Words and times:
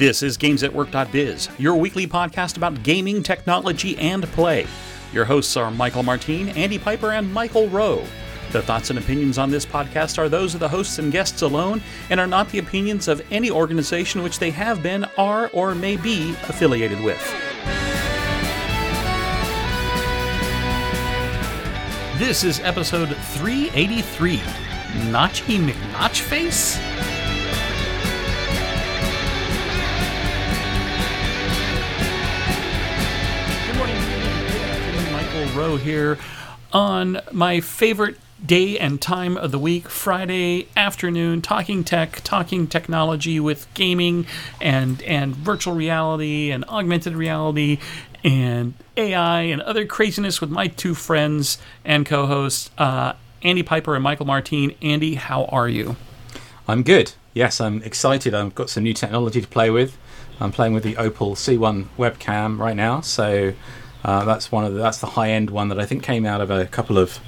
This 0.00 0.22
is 0.22 0.38
GamesAtWork.biz, 0.38 1.50
your 1.58 1.76
weekly 1.76 2.06
podcast 2.06 2.56
about 2.56 2.82
gaming, 2.82 3.22
technology, 3.22 3.98
and 3.98 4.24
play. 4.28 4.66
Your 5.12 5.26
hosts 5.26 5.58
are 5.58 5.70
Michael 5.70 6.02
Martin, 6.02 6.48
Andy 6.48 6.78
Piper, 6.78 7.10
and 7.10 7.30
Michael 7.30 7.68
Rowe. 7.68 8.06
The 8.50 8.62
thoughts 8.62 8.88
and 8.88 8.98
opinions 8.98 9.36
on 9.36 9.50
this 9.50 9.66
podcast 9.66 10.16
are 10.16 10.30
those 10.30 10.54
of 10.54 10.60
the 10.60 10.70
hosts 10.70 10.98
and 10.98 11.12
guests 11.12 11.42
alone 11.42 11.82
and 12.08 12.18
are 12.18 12.26
not 12.26 12.48
the 12.48 12.60
opinions 12.60 13.08
of 13.08 13.20
any 13.30 13.50
organization 13.50 14.22
which 14.22 14.38
they 14.38 14.50
have 14.50 14.82
been, 14.82 15.04
are, 15.18 15.50
or 15.52 15.74
may 15.74 15.98
be 15.98 16.30
affiliated 16.48 17.04
with. 17.04 17.20
This 22.18 22.42
is 22.42 22.58
episode 22.60 23.14
383 23.34 24.38
Notchy 25.10 25.58
McNotchface? 25.58 26.89
Rowe 35.60 35.76
here 35.76 36.16
on 36.72 37.20
my 37.32 37.60
favorite 37.60 38.16
day 38.44 38.78
and 38.78 38.98
time 38.98 39.36
of 39.36 39.50
the 39.50 39.58
week, 39.58 39.90
Friday 39.90 40.68
afternoon, 40.74 41.42
talking 41.42 41.84
tech, 41.84 42.22
talking 42.24 42.66
technology 42.66 43.38
with 43.38 43.66
gaming 43.74 44.24
and 44.58 45.02
and 45.02 45.36
virtual 45.36 45.74
reality 45.74 46.50
and 46.50 46.64
augmented 46.64 47.14
reality 47.14 47.76
and 48.24 48.72
AI 48.96 49.42
and 49.42 49.60
other 49.60 49.84
craziness 49.84 50.40
with 50.40 50.48
my 50.48 50.66
two 50.66 50.94
friends 50.94 51.58
and 51.84 52.06
co-hosts, 52.06 52.70
uh, 52.78 53.12
Andy 53.42 53.62
Piper 53.62 53.94
and 53.94 54.02
Michael 54.02 54.24
Martin. 54.24 54.72
Andy, 54.80 55.16
how 55.16 55.44
are 55.44 55.68
you? 55.68 55.96
I'm 56.68 56.82
good. 56.82 57.12
Yes, 57.34 57.60
I'm 57.60 57.82
excited. 57.82 58.32
I've 58.32 58.54
got 58.54 58.70
some 58.70 58.84
new 58.84 58.94
technology 58.94 59.42
to 59.42 59.48
play 59.48 59.68
with. 59.68 59.98
I'm 60.40 60.52
playing 60.52 60.72
with 60.72 60.84
the 60.84 60.96
Opal 60.96 61.34
C1 61.34 61.88
webcam 61.98 62.58
right 62.58 62.76
now, 62.76 63.02
so 63.02 63.52
uh, 64.04 64.24
that's 64.24 64.50
one 64.52 64.64
of 64.64 64.72
the, 64.74 64.80
that's 64.80 64.98
the 64.98 65.06
high 65.08 65.30
end 65.30 65.50
one 65.50 65.68
that 65.68 65.78
I 65.78 65.86
think 65.86 66.02
came 66.02 66.24
out 66.26 66.40
of 66.40 66.50
a 66.50 66.66
couple 66.66 66.98
of 66.98 67.18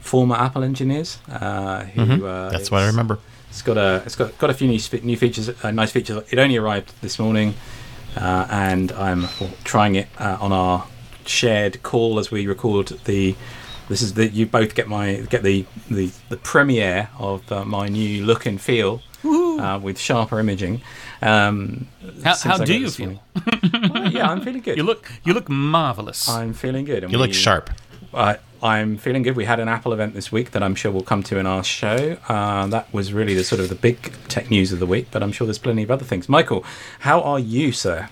former 0.00 0.34
Apple 0.36 0.64
engineers. 0.64 1.18
Uh, 1.30 1.84
who, 1.84 2.00
Mhm. 2.00 2.22
uh, 2.22 2.50
That's 2.50 2.70
what 2.70 2.82
I 2.82 2.86
remember. 2.86 3.18
It's 3.50 3.62
got 3.62 3.76
a 3.76 4.02
it's 4.06 4.16
got 4.16 4.36
got 4.38 4.50
a 4.50 4.54
few 4.54 4.68
new 4.68 4.80
new 5.02 5.16
features, 5.16 5.50
uh, 5.62 5.70
nice 5.72 5.90
features. 5.90 6.22
It 6.30 6.38
only 6.38 6.56
arrived 6.56 6.92
this 7.02 7.18
morning, 7.18 7.54
uh, 8.16 8.46
and 8.48 8.92
I'm 8.92 9.26
trying 9.64 9.96
it 9.96 10.08
uh, 10.18 10.36
on 10.40 10.52
our 10.52 10.86
shared 11.26 11.82
call 11.82 12.18
as 12.18 12.30
we 12.30 12.46
record 12.46 12.88
the. 13.06 13.34
This 13.88 14.02
is 14.02 14.14
the 14.14 14.28
you 14.28 14.46
both 14.46 14.76
get 14.76 14.86
my 14.86 15.14
get 15.30 15.42
the 15.42 15.64
the, 15.90 16.10
the 16.28 16.36
premiere 16.36 17.08
of 17.18 17.50
uh, 17.50 17.64
my 17.64 17.88
new 17.88 18.24
look 18.24 18.46
and 18.46 18.60
feel 18.60 19.02
uh, 19.24 19.80
with 19.82 19.98
sharper 19.98 20.38
imaging. 20.38 20.80
Um, 21.20 21.88
How, 22.24 22.36
how 22.36 22.58
do 22.58 22.72
you 22.78 22.88
feel? 22.88 23.20
yeah, 24.20 24.30
I'm 24.32 24.40
feeling 24.40 24.62
good. 24.62 24.76
You 24.76 24.84
look 24.84 25.10
you 25.24 25.32
look 25.34 25.48
marvelous. 25.48 26.28
I'm 26.28 26.52
feeling 26.54 26.84
good. 26.84 27.02
and 27.04 27.12
You 27.12 27.18
look 27.18 27.28
we- 27.28 27.34
sharp. 27.46 27.70
uh, 28.14 28.34
I'm 28.62 28.98
feeling 28.98 29.22
good. 29.22 29.36
We 29.36 29.46
had 29.46 29.58
an 29.60 29.68
Apple 29.68 29.92
event 29.94 30.12
this 30.14 30.30
week 30.30 30.50
that 30.50 30.62
I'm 30.62 30.74
sure 30.74 30.90
we'll 30.92 31.02
come 31.12 31.22
to 31.30 31.38
in 31.38 31.46
our 31.46 31.64
show. 31.64 32.18
Uh, 32.28 32.66
that 32.66 32.92
was 32.92 33.12
really 33.18 33.34
the 33.34 33.44
sort 33.44 33.60
of 33.62 33.68
the 33.70 33.74
big 33.74 33.96
tech 34.28 34.50
news 34.50 34.70
of 34.74 34.78
the 34.80 34.86
week, 34.86 35.06
but 35.10 35.22
I'm 35.22 35.32
sure 35.32 35.46
there's 35.46 35.58
plenty 35.58 35.82
of 35.82 35.90
other 35.90 36.04
things. 36.04 36.28
Michael, 36.28 36.62
how 37.00 37.22
are 37.22 37.38
you, 37.38 37.72
sir? 37.72 38.08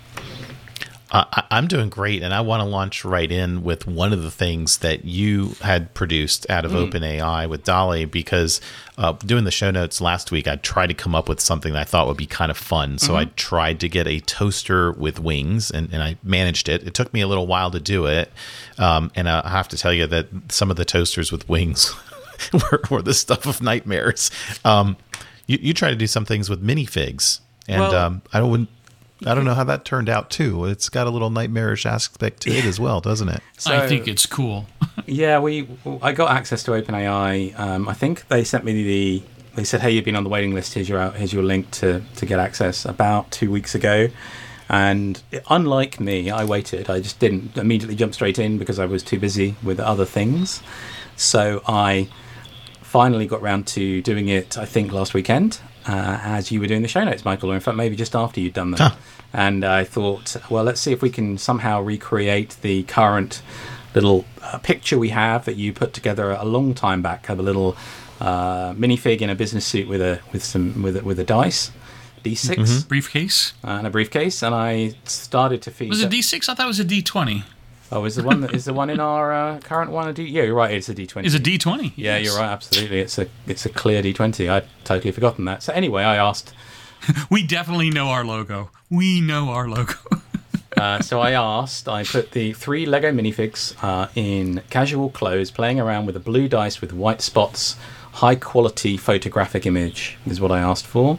Uh, 1.10 1.24
I- 1.32 1.44
I'm 1.52 1.66
doing 1.68 1.88
great, 1.88 2.22
and 2.22 2.34
I 2.34 2.42
want 2.42 2.60
to 2.60 2.64
launch 2.68 3.02
right 3.04 3.32
in 3.32 3.62
with 3.64 3.86
one 3.86 4.12
of 4.12 4.22
the 4.22 4.30
things 4.30 4.78
that 4.78 5.06
you 5.06 5.56
had 5.62 5.94
produced 5.94 6.44
out 6.50 6.66
of 6.66 6.72
OpenAI 6.72 7.48
with 7.48 7.64
DALL-E, 7.64 8.04
because 8.04 8.60
uh, 8.98 9.12
doing 9.12 9.44
the 9.44 9.50
show 9.50 9.70
notes 9.70 10.00
last 10.02 10.30
week, 10.30 10.46
I 10.46 10.56
tried 10.56 10.88
to 10.88 10.94
come 10.94 11.14
up 11.14 11.26
with 11.26 11.40
something 11.40 11.72
that 11.72 11.80
I 11.80 11.84
thought 11.84 12.08
would 12.08 12.18
be 12.18 12.26
kind 12.26 12.50
of 12.50 12.58
fun. 12.58 12.98
So 12.98 13.16
I 13.16 13.24
tried 13.36 13.80
to 13.80 13.88
get 13.88 14.06
a 14.06 14.20
toaster 14.20 14.92
with 14.92 15.18
wings, 15.18 15.70
and, 15.70 15.88
and 15.94 16.02
I 16.02 16.18
managed 16.22 16.68
it. 16.68 16.86
It 16.86 16.92
took 16.92 17.14
me 17.14 17.22
a 17.22 17.26
little 17.26 17.46
while 17.46 17.70
to 17.70 17.80
do 17.80 18.04
it, 18.04 18.30
um, 18.76 19.10
and 19.14 19.28
I 19.30 19.48
have 19.48 19.68
to 19.68 19.78
tell 19.78 19.94
you 19.94 20.06
that 20.08 20.26
some 20.50 20.70
of 20.70 20.76
the 20.76 20.84
toasters 20.84 21.32
with 21.32 21.48
wings 21.48 21.94
were, 22.52 22.82
were 22.90 23.02
the 23.02 23.14
stuff 23.14 23.46
of 23.46 23.62
nightmares. 23.62 24.30
Um, 24.64 24.98
you, 25.46 25.58
you 25.62 25.72
try 25.72 25.88
to 25.88 25.96
do 25.96 26.06
some 26.06 26.26
things 26.26 26.50
with 26.50 26.62
minifigs, 26.62 27.40
and 27.66 27.80
Well- 27.80 27.94
um, 27.94 28.22
I 28.32 28.40
don't. 28.40 28.68
I 29.26 29.34
don't 29.34 29.44
know 29.44 29.54
how 29.54 29.64
that 29.64 29.84
turned 29.84 30.08
out 30.08 30.30
too. 30.30 30.64
It's 30.66 30.88
got 30.88 31.06
a 31.06 31.10
little 31.10 31.30
nightmarish 31.30 31.86
aspect 31.86 32.42
to 32.42 32.50
it 32.50 32.64
as 32.64 32.78
well, 32.78 33.00
doesn't 33.00 33.28
it? 33.28 33.42
I 33.66 33.86
think 33.88 34.08
it's 34.08 34.26
cool. 34.26 34.66
Yeah, 35.06 35.38
we. 35.38 35.66
I 36.02 36.12
got 36.12 36.30
access 36.32 36.62
to 36.64 36.72
OpenAI. 36.72 37.58
Um, 37.58 37.88
I 37.88 37.94
think 37.94 38.28
they 38.28 38.44
sent 38.44 38.64
me 38.64 38.82
the. 38.82 39.22
They 39.54 39.64
said, 39.64 39.80
"Hey, 39.80 39.92
you've 39.92 40.04
been 40.04 40.16
on 40.16 40.24
the 40.24 40.28
waiting 40.28 40.52
list. 40.52 40.74
Here's 40.74 40.86
your 40.86 40.98
out. 40.98 41.14
here's 41.16 41.32
your 41.32 41.44
link 41.44 41.70
to 41.80 42.02
to 42.16 42.26
get 42.26 42.38
access." 42.38 42.84
About 42.84 43.30
two 43.30 43.50
weeks 43.50 43.74
ago, 43.74 44.08
and 44.68 45.22
unlike 45.48 45.98
me, 45.98 46.30
I 46.30 46.44
waited. 46.44 46.90
I 46.90 47.00
just 47.00 47.20
didn't 47.20 47.56
immediately 47.56 47.96
jump 47.96 48.12
straight 48.12 48.38
in 48.38 48.58
because 48.58 48.78
I 48.78 48.84
was 48.84 49.02
too 49.02 49.18
busy 49.18 49.54
with 49.62 49.80
other 49.80 50.04
things. 50.04 50.62
So 51.16 51.62
I 51.66 52.08
finally 52.82 53.26
got 53.26 53.40
round 53.40 53.66
to 53.68 54.02
doing 54.02 54.28
it. 54.28 54.58
I 54.58 54.66
think 54.66 54.92
last 54.92 55.14
weekend, 55.14 55.60
uh, 55.88 56.20
as 56.22 56.52
you 56.52 56.60
were 56.60 56.66
doing 56.66 56.82
the 56.82 56.88
show 56.88 57.02
notes, 57.02 57.24
Michael, 57.24 57.50
or 57.50 57.54
in 57.54 57.60
fact 57.60 57.76
maybe 57.76 57.96
just 57.96 58.14
after 58.14 58.40
you'd 58.40 58.52
done 58.54 58.70
them. 58.72 58.90
Huh. 58.90 58.96
And 59.32 59.64
I 59.64 59.84
thought, 59.84 60.36
well, 60.50 60.62
let's 60.64 60.80
see 60.80 60.92
if 60.92 61.02
we 61.02 61.10
can 61.10 61.36
somehow 61.38 61.80
recreate 61.82 62.56
the 62.62 62.82
current 62.84 63.42
little 63.94 64.24
uh, 64.42 64.58
picture 64.58 64.98
we 64.98 65.08
have 65.08 65.44
that 65.46 65.56
you 65.56 65.72
put 65.72 65.92
together 65.92 66.30
a 66.30 66.44
long 66.44 66.74
time 66.74 67.02
back 67.02 67.28
of 67.28 67.38
a 67.38 67.42
little 67.42 67.76
uh, 68.20 68.72
minifig 68.74 69.20
in 69.20 69.30
a 69.30 69.34
business 69.34 69.64
suit 69.66 69.88
with 69.88 70.00
a 70.00 70.20
with 70.32 70.44
some 70.44 70.82
with 70.82 70.96
a, 70.96 71.02
with 71.04 71.18
a 71.18 71.24
dice, 71.24 71.70
d6 72.24 72.54
Mm-hmm. 72.56 72.88
Briefcase. 72.88 73.52
and 73.62 73.86
a 73.86 73.90
briefcase, 73.90 74.42
and 74.42 74.54
I 74.54 74.94
started 75.04 75.62
to 75.62 75.70
feed. 75.70 75.88
Was 75.88 76.02
it 76.02 76.10
D 76.10 76.20
six? 76.22 76.48
I 76.48 76.54
thought 76.54 76.64
it 76.64 76.68
was 76.68 76.80
a 76.80 76.84
D 76.84 77.00
twenty. 77.02 77.44
Oh, 77.90 78.04
is 78.04 78.16
the 78.16 78.22
one 78.22 78.42
that 78.42 78.54
is 78.54 78.66
the 78.66 78.74
one 78.74 78.90
in 78.90 79.00
our 79.00 79.32
uh, 79.32 79.60
current 79.60 79.90
one 79.90 80.08
a 80.08 80.12
D? 80.12 80.24
Yeah, 80.24 80.42
you're 80.42 80.54
right. 80.54 80.72
It's 80.72 80.88
a 80.88 80.94
D20. 80.94 81.24
Is 81.24 81.34
a 81.34 81.38
D 81.38 81.56
twenty? 81.56 81.94
Yeah, 81.96 82.18
you're 82.18 82.36
right. 82.36 82.50
Absolutely, 82.50 83.00
it's 83.00 83.18
a 83.18 83.28
it's 83.46 83.64
a 83.64 83.70
clear 83.70 84.02
D20. 84.02 84.50
I'd 84.50 84.66
totally 84.84 85.10
forgotten 85.12 85.46
that. 85.46 85.62
So 85.62 85.72
anyway, 85.72 86.02
I 86.04 86.16
asked. 86.16 86.52
We 87.30 87.46
definitely 87.46 87.90
know 87.90 88.08
our 88.08 88.24
logo. 88.24 88.70
We 88.90 89.20
know 89.20 89.50
our 89.50 89.68
logo. 89.68 89.94
Uh, 90.76 91.00
so 91.00 91.18
I 91.20 91.32
asked. 91.32 91.88
I 91.88 92.04
put 92.04 92.30
the 92.32 92.52
three 92.52 92.86
Lego 92.86 93.10
minifigs 93.10 93.74
uh, 93.82 94.06
in 94.14 94.62
casual 94.70 95.10
clothes, 95.10 95.50
playing 95.50 95.80
around 95.80 96.06
with 96.06 96.14
a 96.14 96.20
blue 96.20 96.46
dice 96.48 96.80
with 96.80 96.92
white 96.92 97.20
spots. 97.20 97.76
High 98.12 98.36
quality 98.36 98.96
photographic 98.96 99.66
image 99.66 100.18
is 100.24 100.40
what 100.40 100.52
I 100.52 100.60
asked 100.60 100.86
for, 100.86 101.18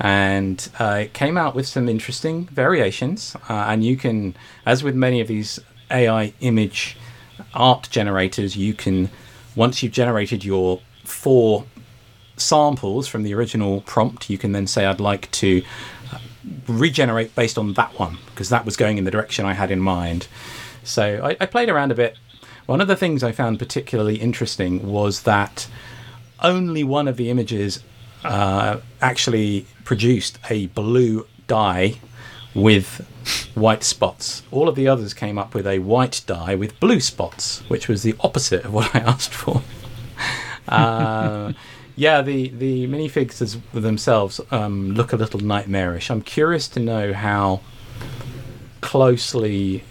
and 0.00 0.68
uh, 0.80 1.02
it 1.02 1.12
came 1.12 1.36
out 1.38 1.54
with 1.54 1.68
some 1.68 1.88
interesting 1.88 2.46
variations. 2.46 3.36
Uh, 3.48 3.66
and 3.68 3.84
you 3.84 3.96
can, 3.96 4.34
as 4.66 4.82
with 4.82 4.96
many 4.96 5.20
of 5.20 5.28
these 5.28 5.60
AI 5.90 6.32
image 6.40 6.96
art 7.54 7.88
generators, 7.90 8.56
you 8.56 8.74
can 8.74 9.10
once 9.54 9.82
you've 9.82 9.92
generated 9.92 10.44
your 10.44 10.80
four 11.04 11.64
samples 12.36 13.08
from 13.08 13.24
the 13.24 13.34
original 13.34 13.80
prompt, 13.82 14.30
you 14.30 14.38
can 14.38 14.52
then 14.52 14.66
say, 14.66 14.86
I'd 14.86 15.00
like 15.00 15.30
to 15.32 15.62
uh, 16.12 16.18
regenerate 16.68 17.34
based 17.34 17.58
on 17.58 17.72
that 17.74 17.98
one, 17.98 18.18
because 18.26 18.48
that 18.50 18.64
was 18.64 18.76
going 18.76 18.98
in 18.98 19.04
the 19.04 19.10
direction 19.10 19.44
I 19.44 19.54
had 19.54 19.70
in 19.70 19.80
mind. 19.80 20.28
So 20.84 21.20
I, 21.24 21.36
I 21.40 21.46
played 21.46 21.68
around 21.68 21.90
a 21.90 21.96
bit. 21.96 22.16
One 22.66 22.80
of 22.80 22.86
the 22.88 22.96
things 22.96 23.24
I 23.24 23.32
found 23.32 23.58
particularly 23.58 24.16
interesting 24.16 24.86
was 24.86 25.22
that 25.22 25.66
only 26.40 26.84
one 26.84 27.08
of 27.08 27.16
the 27.16 27.30
images 27.30 27.82
uh, 28.24 28.78
actually 29.00 29.66
produced 29.84 30.38
a 30.50 30.66
blue 30.68 31.26
die 31.46 31.98
with 32.54 33.06
white 33.54 33.84
spots. 33.84 34.42
All 34.50 34.68
of 34.68 34.74
the 34.74 34.88
others 34.88 35.14
came 35.14 35.38
up 35.38 35.54
with 35.54 35.66
a 35.66 35.78
white 35.80 36.22
die 36.26 36.54
with 36.54 36.78
blue 36.80 37.00
spots, 37.00 37.60
which 37.68 37.88
was 37.88 38.02
the 38.02 38.14
opposite 38.20 38.64
of 38.64 38.72
what 38.72 38.94
I 38.94 38.98
asked 39.14 39.34
for. 39.34 39.62
uh, 40.68 41.52
yeah, 41.96 42.22
the 42.22 42.48
the 42.50 42.86
minifigs 42.86 43.60
themselves 43.72 44.40
um, 44.50 44.94
look 44.94 45.12
a 45.12 45.16
little 45.16 45.40
nightmarish. 45.40 46.10
I'm 46.10 46.22
curious 46.22 46.68
to 46.68 46.80
know 46.80 47.12
how 47.12 47.60
closely 48.80 49.82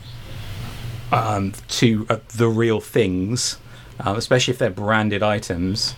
um, 1.12 1.54
to 1.68 2.06
uh, 2.10 2.18
the 2.36 2.48
real 2.48 2.80
things, 2.80 3.58
uh, 4.00 4.14
especially 4.18 4.54
if 4.54 4.58
they're 4.58 4.70
branded 4.70 5.24
items, 5.24 5.96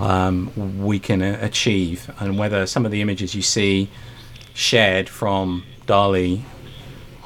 um, 0.00 0.52
we 0.82 0.98
can 0.98 1.22
uh, 1.22 1.38
achieve, 1.40 2.10
and 2.20 2.38
whether 2.38 2.66
some 2.66 2.84
of 2.84 2.90
the 2.90 3.00
images 3.00 3.34
you 3.34 3.42
see 3.42 3.88
shared 4.54 5.08
from 5.08 5.64
DALL-E 5.86 6.44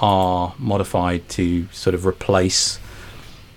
are 0.00 0.55
modified 0.58 1.29
to 1.31 1.69
sort 1.73 1.94
of 1.94 2.06
replace 2.06 2.79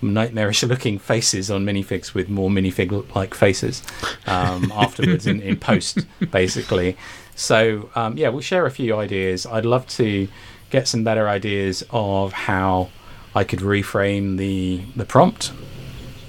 nightmarish 0.01 0.63
looking 0.73 0.99
faces 0.99 1.49
on 1.49 1.65
minifigs 1.65 2.13
with 2.13 2.29
more 2.29 2.49
minifig 2.49 3.15
like 3.15 3.33
faces 3.33 3.81
um, 4.27 4.71
afterwards 4.75 5.25
in, 5.25 5.41
in 5.41 5.57
post 5.57 6.05
basically. 6.31 6.97
So 7.35 7.89
um, 7.95 8.17
yeah 8.17 8.29
we'll 8.29 8.41
share 8.41 8.65
a 8.65 8.71
few 8.71 8.95
ideas. 8.95 9.45
I'd 9.45 9.65
love 9.65 9.87
to 9.89 10.27
get 10.69 10.87
some 10.87 11.03
better 11.03 11.29
ideas 11.29 11.83
of 11.91 12.33
how 12.33 12.89
i 13.35 13.43
could 13.43 13.59
reframe 13.59 14.37
the 14.37 14.81
the 14.95 15.05
prompt 15.05 15.51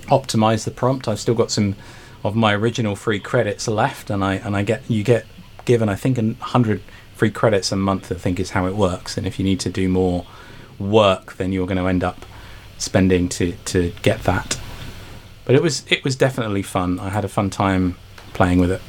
optimize 0.09 0.65
the 0.65 0.71
prompt. 0.71 1.09
I've 1.09 1.19
still 1.19 1.35
got 1.35 1.51
some 1.51 1.77
of 2.23 2.37
my 2.37 2.55
original 2.55 2.95
free 2.95 3.21
credits 3.21 3.67
left 3.69 4.11
and 4.11 4.23
i 4.23 4.35
and 4.35 4.55
i 4.57 4.63
get 4.63 4.83
you 4.89 5.03
get 5.03 5.27
given 5.65 5.89
i 5.89 5.95
think 5.95 6.19
a 6.19 6.35
hundred 6.45 6.83
free 7.15 7.31
credits 7.31 7.73
a 7.73 7.77
month. 7.77 8.13
I 8.13 8.17
think 8.17 8.39
is 8.39 8.51
how 8.51 8.67
it 8.67 8.77
works. 8.77 9.17
And 9.17 9.27
if 9.27 9.39
you 9.39 9.45
need 9.45 9.61
to 9.61 9.71
do 9.71 9.89
more 9.89 10.27
work, 10.79 11.37
then 11.37 11.53
you're 11.53 11.67
going 11.67 11.79
to 11.79 11.87
end 11.87 12.05
up 12.05 12.27
spending 12.79 13.29
to 13.31 13.53
to 13.67 13.93
get 14.03 14.23
that. 14.25 14.59
But 15.45 15.55
it 15.55 15.63
was 15.63 15.85
it 15.89 16.05
was 16.05 16.17
definitely 16.17 16.63
fun. 16.63 16.99
I 16.99 17.11
had 17.11 17.25
a 17.25 17.29
fun 17.29 17.51
time 17.51 17.97
playing 18.33 18.61
with 18.61 18.71
it. 18.71 18.83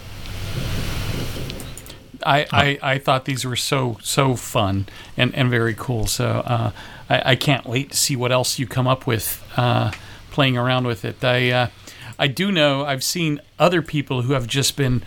I, 2.26 2.48
I, 2.52 2.80
I 2.82 2.98
thought 2.98 3.26
these 3.26 3.46
were 3.46 3.56
so 3.56 3.98
so 4.02 4.36
fun 4.36 4.88
and, 5.16 5.34
and 5.36 5.50
very 5.50 5.76
cool. 5.76 6.08
So 6.08 6.26
uh, 6.26 6.72
I, 7.10 7.32
I 7.32 7.36
can't 7.36 7.66
wait 7.68 7.92
to 7.92 7.98
see 7.98 8.16
what 8.16 8.32
else 8.32 8.58
you 8.58 8.66
come 8.66 8.88
up 8.88 9.06
with 9.06 9.44
uh, 9.56 9.92
playing 10.32 10.58
around 10.58 10.88
with 10.88 11.06
it. 11.06 11.24
I 11.24 11.52
uh, 11.52 11.68
I 12.18 12.28
do 12.28 12.52
know 12.52 12.86
I've 12.86 13.04
seen 13.04 13.42
other 13.60 13.82
people 13.82 14.24
who 14.24 14.34
have 14.34 14.48
just 14.48 14.76
been 14.76 15.04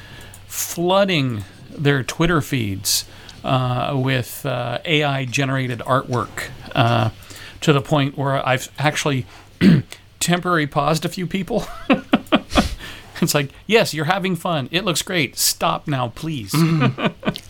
flooding 0.46 1.44
their 1.70 2.02
Twitter 2.02 2.40
feeds 2.40 3.04
with 3.42 4.44
uh, 4.46 4.78
AI 4.84 5.24
generated 5.24 5.80
artwork 5.80 6.50
uh, 6.74 7.10
to 7.60 7.72
the 7.72 7.80
point 7.80 8.16
where 8.16 8.46
I've 8.46 8.70
actually 8.78 9.26
temporary 10.20 10.66
paused 10.66 11.04
a 11.04 11.08
few 11.08 11.26
people. 11.26 11.66
It's 13.20 13.34
like, 13.34 13.50
yes, 13.66 13.94
you're 13.94 14.04
having 14.04 14.36
fun. 14.36 14.68
It 14.70 14.84
looks 14.84 15.02
great. 15.02 15.36
Stop 15.36 15.88
now, 15.88 16.08
please. 16.08 16.54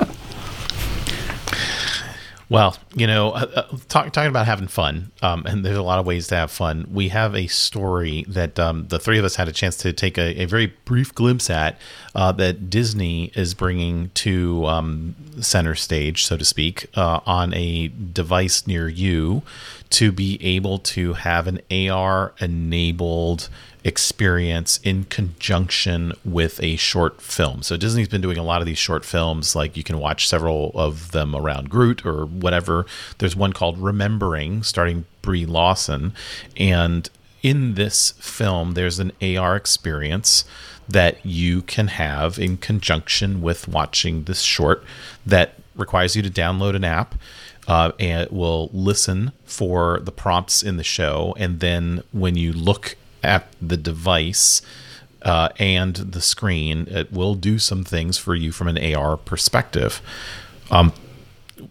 Well, 2.50 2.78
you 2.94 3.06
know, 3.06 3.32
uh, 3.32 3.46
uh, 3.54 3.76
talk, 3.88 4.10
talking 4.10 4.30
about 4.30 4.46
having 4.46 4.68
fun, 4.68 5.12
um, 5.20 5.44
and 5.44 5.62
there's 5.62 5.76
a 5.76 5.82
lot 5.82 5.98
of 5.98 6.06
ways 6.06 6.28
to 6.28 6.36
have 6.36 6.50
fun. 6.50 6.88
We 6.90 7.08
have 7.08 7.34
a 7.34 7.46
story 7.46 8.24
that 8.26 8.58
um, 8.58 8.88
the 8.88 8.98
three 8.98 9.18
of 9.18 9.24
us 9.26 9.36
had 9.36 9.48
a 9.48 9.52
chance 9.52 9.76
to 9.78 9.92
take 9.92 10.16
a, 10.16 10.42
a 10.42 10.46
very 10.46 10.72
brief 10.86 11.14
glimpse 11.14 11.50
at 11.50 11.78
uh, 12.14 12.32
that 12.32 12.70
Disney 12.70 13.32
is 13.34 13.52
bringing 13.52 14.10
to 14.14 14.64
um, 14.64 15.14
center 15.40 15.74
stage, 15.74 16.24
so 16.24 16.38
to 16.38 16.44
speak, 16.44 16.86
uh, 16.96 17.20
on 17.26 17.52
a 17.52 17.88
device 17.88 18.66
near 18.66 18.88
you 18.88 19.42
to 19.90 20.10
be 20.10 20.42
able 20.42 20.78
to 20.78 21.14
have 21.14 21.46
an 21.48 21.60
AR 21.70 22.32
enabled 22.40 23.50
experience 23.84 24.80
in 24.82 25.04
conjunction 25.04 26.12
with 26.24 26.62
a 26.62 26.76
short 26.76 27.20
film. 27.20 27.62
So 27.62 27.76
Disney's 27.76 28.08
been 28.08 28.20
doing 28.20 28.38
a 28.38 28.42
lot 28.42 28.60
of 28.60 28.66
these 28.66 28.78
short 28.78 29.04
films, 29.04 29.54
like 29.54 29.76
you 29.76 29.84
can 29.84 29.98
watch 29.98 30.28
several 30.28 30.72
of 30.74 31.12
them 31.12 31.34
around 31.34 31.70
Groot 31.70 32.04
or 32.04 32.26
whatever. 32.26 32.86
There's 33.18 33.36
one 33.36 33.52
called 33.52 33.78
Remembering, 33.78 34.62
starting 34.62 35.04
Brie 35.22 35.46
Larson, 35.46 36.12
and 36.56 37.08
in 37.42 37.74
this 37.74 38.12
film, 38.12 38.74
there's 38.74 38.98
an 38.98 39.12
AR 39.22 39.54
experience 39.56 40.44
that 40.88 41.24
you 41.24 41.62
can 41.62 41.88
have 41.88 42.38
in 42.38 42.56
conjunction 42.56 43.42
with 43.42 43.68
watching 43.68 44.24
this 44.24 44.40
short 44.40 44.82
that 45.24 45.54
requires 45.76 46.16
you 46.16 46.22
to 46.22 46.30
download 46.30 46.74
an 46.74 46.84
app. 46.84 47.14
Uh, 47.68 47.92
and 48.00 48.22
it 48.22 48.32
will 48.32 48.70
listen 48.72 49.30
for 49.44 50.00
the 50.00 50.10
prompts 50.10 50.62
in 50.62 50.78
the 50.78 50.84
show. 50.84 51.34
And 51.36 51.60
then 51.60 52.02
when 52.12 52.34
you 52.34 52.50
look 52.50 52.96
at 53.22 53.46
the 53.60 53.76
device 53.76 54.62
uh, 55.22 55.48
and 55.58 55.96
the 55.96 56.20
screen, 56.20 56.86
it 56.88 57.12
will 57.12 57.34
do 57.34 57.58
some 57.58 57.84
things 57.84 58.18
for 58.18 58.34
you 58.34 58.52
from 58.52 58.68
an 58.68 58.94
AR 58.94 59.16
perspective. 59.16 60.00
Um, 60.70 60.92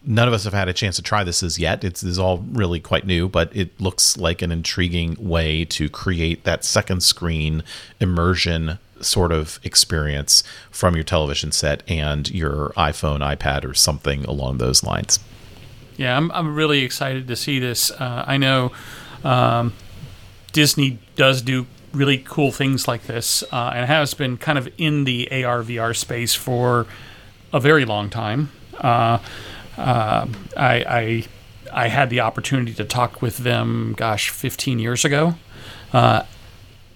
none 0.05 0.27
of 0.27 0.33
us 0.33 0.44
have 0.44 0.53
had 0.53 0.67
a 0.67 0.73
chance 0.73 0.95
to 0.97 1.01
try 1.01 1.23
this 1.23 1.44
as 1.44 1.57
yet. 1.57 1.83
It's, 1.83 2.17
all 2.17 2.39
really 2.39 2.79
quite 2.79 3.05
new, 3.05 3.27
but 3.29 3.55
it 3.55 3.79
looks 3.79 4.17
like 4.17 4.41
an 4.41 4.51
intriguing 4.51 5.15
way 5.19 5.65
to 5.65 5.89
create 5.89 6.44
that 6.44 6.63
second 6.63 7.03
screen 7.03 7.63
immersion 7.99 8.79
sort 8.99 9.31
of 9.31 9.59
experience 9.63 10.44
from 10.71 10.95
your 10.95 11.03
television 11.03 11.51
set 11.51 11.83
and 11.88 12.29
your 12.31 12.69
iPhone, 12.69 13.19
iPad, 13.19 13.63
or 13.63 13.73
something 13.73 14.25
along 14.25 14.57
those 14.57 14.83
lines. 14.83 15.19
Yeah, 15.97 16.17
I'm, 16.17 16.31
I'm 16.31 16.55
really 16.55 16.83
excited 16.83 17.27
to 17.27 17.35
see 17.35 17.59
this. 17.59 17.91
Uh, 17.91 18.23
I 18.27 18.38
know 18.38 18.71
um, 19.23 19.73
Disney 20.51 20.99
does 21.15 21.41
do 21.41 21.65
really 21.94 22.17
cool 22.19 22.51
things 22.51 22.88
like 22.88 23.03
this 23.03 23.44
uh, 23.51 23.71
and 23.75 23.85
has 23.85 24.13
been 24.13 24.38
kind 24.38 24.57
of 24.57 24.69
in 24.77 25.03
the 25.03 25.29
AR 25.31 25.63
VR 25.63 25.95
space 25.95 26.35
for 26.35 26.85
a 27.53 27.59
very 27.59 27.85
long 27.85 28.09
time. 28.09 28.51
Uh, 28.77 29.19
uh, 29.77 30.27
I, 30.55 30.85
I, 30.88 31.25
I 31.71 31.88
had 31.88 32.09
the 32.09 32.19
opportunity 32.19 32.73
to 32.73 32.83
talk 32.83 33.21
with 33.21 33.38
them, 33.38 33.94
gosh, 33.97 34.29
15 34.29 34.79
years 34.79 35.05
ago, 35.05 35.35
uh, 35.94 36.23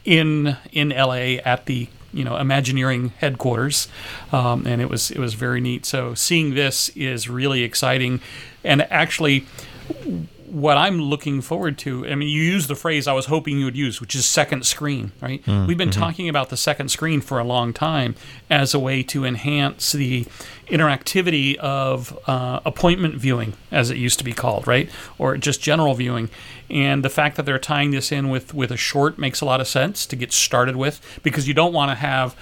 in 0.03 0.57
in 0.71 0.89
LA 0.89 1.37
at 1.45 1.67
the 1.67 1.87
you 2.13 2.23
know 2.23 2.37
Imagineering 2.37 3.09
headquarters, 3.19 3.87
um, 4.31 4.65
and 4.65 4.81
it 4.81 4.89
was 4.89 5.11
it 5.11 5.19
was 5.19 5.35
very 5.35 5.61
neat. 5.61 5.85
So 5.85 6.13
seeing 6.13 6.55
this 6.55 6.89
is 6.89 7.29
really 7.29 7.63
exciting, 7.63 8.19
and 8.63 8.81
actually 8.91 9.45
what 10.51 10.77
I'm 10.77 11.01
looking 11.01 11.39
forward 11.39 11.77
to, 11.79 12.05
I 12.05 12.15
mean, 12.15 12.27
you 12.27 12.41
use 12.41 12.67
the 12.67 12.75
phrase 12.75 13.07
I 13.07 13.13
was 13.13 13.27
hoping 13.27 13.57
you 13.57 13.65
would 13.65 13.77
use, 13.77 14.01
which 14.01 14.13
is 14.15 14.25
second 14.25 14.65
screen, 14.65 15.13
right? 15.21 15.43
Mm, 15.45 15.65
We've 15.65 15.77
been 15.77 15.89
mm-hmm. 15.89 15.99
talking 15.99 16.27
about 16.27 16.49
the 16.49 16.57
second 16.57 16.89
screen 16.89 17.21
for 17.21 17.39
a 17.39 17.43
long 17.45 17.71
time 17.71 18.15
as 18.49 18.73
a 18.73 18.79
way 18.79 19.01
to 19.03 19.23
enhance 19.23 19.93
the 19.93 20.25
interactivity 20.67 21.55
of 21.55 22.17
uh, 22.27 22.59
appointment 22.65 23.15
viewing, 23.15 23.53
as 23.71 23.89
it 23.89 23.97
used 23.97 24.19
to 24.19 24.25
be 24.25 24.33
called, 24.33 24.67
right? 24.67 24.89
Or 25.17 25.37
just 25.37 25.61
general 25.61 25.93
viewing. 25.93 26.29
And 26.69 27.03
the 27.03 27.09
fact 27.09 27.37
that 27.37 27.45
they're 27.45 27.57
tying 27.57 27.91
this 27.91 28.11
in 28.11 28.29
with, 28.29 28.53
with 28.53 28.71
a 28.71 28.77
short 28.77 29.17
makes 29.17 29.39
a 29.39 29.45
lot 29.45 29.61
of 29.61 29.67
sense 29.67 30.05
to 30.07 30.17
get 30.17 30.33
started 30.33 30.75
with 30.75 31.01
because 31.23 31.47
you 31.47 31.53
don't 31.53 31.73
want 31.73 31.91
to 31.91 31.95
have 31.95 32.35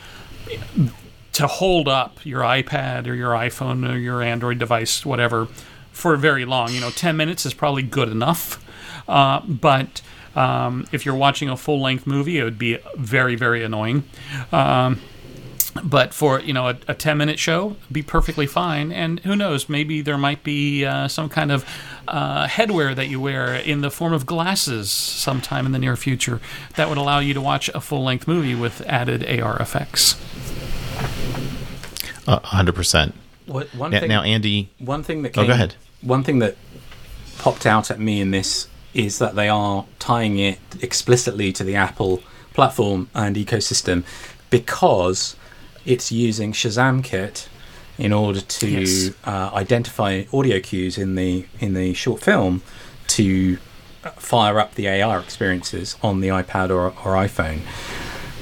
to 1.34 1.48
hold 1.48 1.88
up 1.88 2.26
your 2.26 2.42
iPad 2.42 3.08
or 3.08 3.14
your 3.14 3.32
iPhone 3.32 3.88
or 3.88 3.98
your 3.98 4.22
Android 4.22 4.58
device, 4.58 5.06
whatever, 5.06 5.48
for 6.00 6.16
very 6.16 6.46
long. 6.46 6.72
You 6.74 6.82
know, 6.82 6.90
10 6.90 7.16
minutes 7.18 7.46
is 7.46 7.54
probably 7.54 7.84
good 7.84 8.10
enough. 8.10 8.64
Uh, 9.08 9.42
but 9.42 10.02
um, 10.36 10.88
if 10.92 11.06
you're 11.06 11.16
watching 11.16 11.50
a 11.50 11.58
full 11.58 11.82
length 11.82 12.06
movie, 12.08 12.38
it 12.40 12.44
would 12.44 12.58
be 12.60 12.78
very, 12.96 13.36
very 13.36 13.64
annoying. 13.64 14.04
Um, 14.52 15.00
but 15.84 16.14
for 16.16 16.40
you 16.42 16.52
know 16.52 16.68
a, 16.68 16.78
a 16.88 16.96
10 16.96 17.16
minute 17.18 17.38
show 17.38 17.76
be 17.92 18.02
perfectly 18.02 18.48
fine 18.48 18.92
and 18.92 19.20
who 19.20 19.36
knows 19.36 19.70
maybe 19.70 20.02
there 20.02 20.18
might 20.18 20.44
be 20.44 20.84
uh, 20.84 21.08
some 21.08 21.30
kind 21.30 21.52
of 21.52 21.64
uh, 22.08 22.48
headwear 22.48 22.94
that 22.96 23.08
you 23.08 23.22
wear 23.22 23.54
in 23.54 23.82
the 23.82 23.92
form 23.92 24.12
of 24.12 24.26
glasses 24.26 24.90
sometime 24.90 25.68
in 25.68 25.72
the 25.72 25.78
near 25.80 25.96
future 25.96 26.42
that 26.76 26.90
would 26.90 26.98
allow 26.98 27.20
you 27.20 27.36
to 27.36 27.40
watch 27.40 27.70
a 27.70 27.80
full 27.80 28.04
length 28.04 28.28
movie 28.28 28.56
with 28.56 28.82
added 28.88 29.24
ar 29.40 29.58
effects 29.62 30.16
Uh, 32.28 32.40
100%. 32.40 33.14
What, 33.46 33.68
one 33.74 33.92
Now, 33.92 34.00
thing, 34.00 34.10
now, 34.10 34.24
Andy, 34.24 34.70
one 34.80 35.04
thing 35.04 35.22
that 35.22 35.38
Oh, 35.38 35.46
go 35.46 35.54
ahead. 35.54 35.76
One 36.02 36.24
thing 36.24 36.40
that 36.40 36.56
popped 37.38 37.66
out 37.66 37.90
at 37.92 38.00
me 38.00 38.22
in 38.22 38.32
this 38.32 38.68
is 38.94 39.20
that 39.20 39.36
they 39.36 39.50
are 39.50 39.86
tying 40.00 40.40
it 40.40 40.60
explicitly 40.82 41.52
to 41.54 41.64
the 41.64 41.76
Apple 41.76 42.22
platform 42.54 43.10
and 43.14 43.36
ecosystem 43.36 44.04
because 44.50 45.36
it's 45.86 46.12
using 46.12 46.52
Shazam 46.52 47.04
Kit 47.04 47.48
in 47.98 48.12
order 48.14 48.42
to 48.42 48.68
Yes. 48.68 49.12
uh, 49.26 49.52
identify 49.54 50.24
audio 50.34 50.60
cues 50.60 50.98
in 50.98 51.16
the 51.16 51.46
in 51.60 51.74
the 51.74 51.94
short 51.94 52.22
film 52.22 52.62
to 53.08 53.58
fire 54.16 54.60
up 54.60 54.76
the 54.76 54.88
AR 55.02 55.20
experiences 55.20 55.98
on 56.02 56.22
the 56.22 56.30
iPad 56.30 56.70
or, 56.70 56.86
or 56.88 57.16
iPhone. 57.16 57.60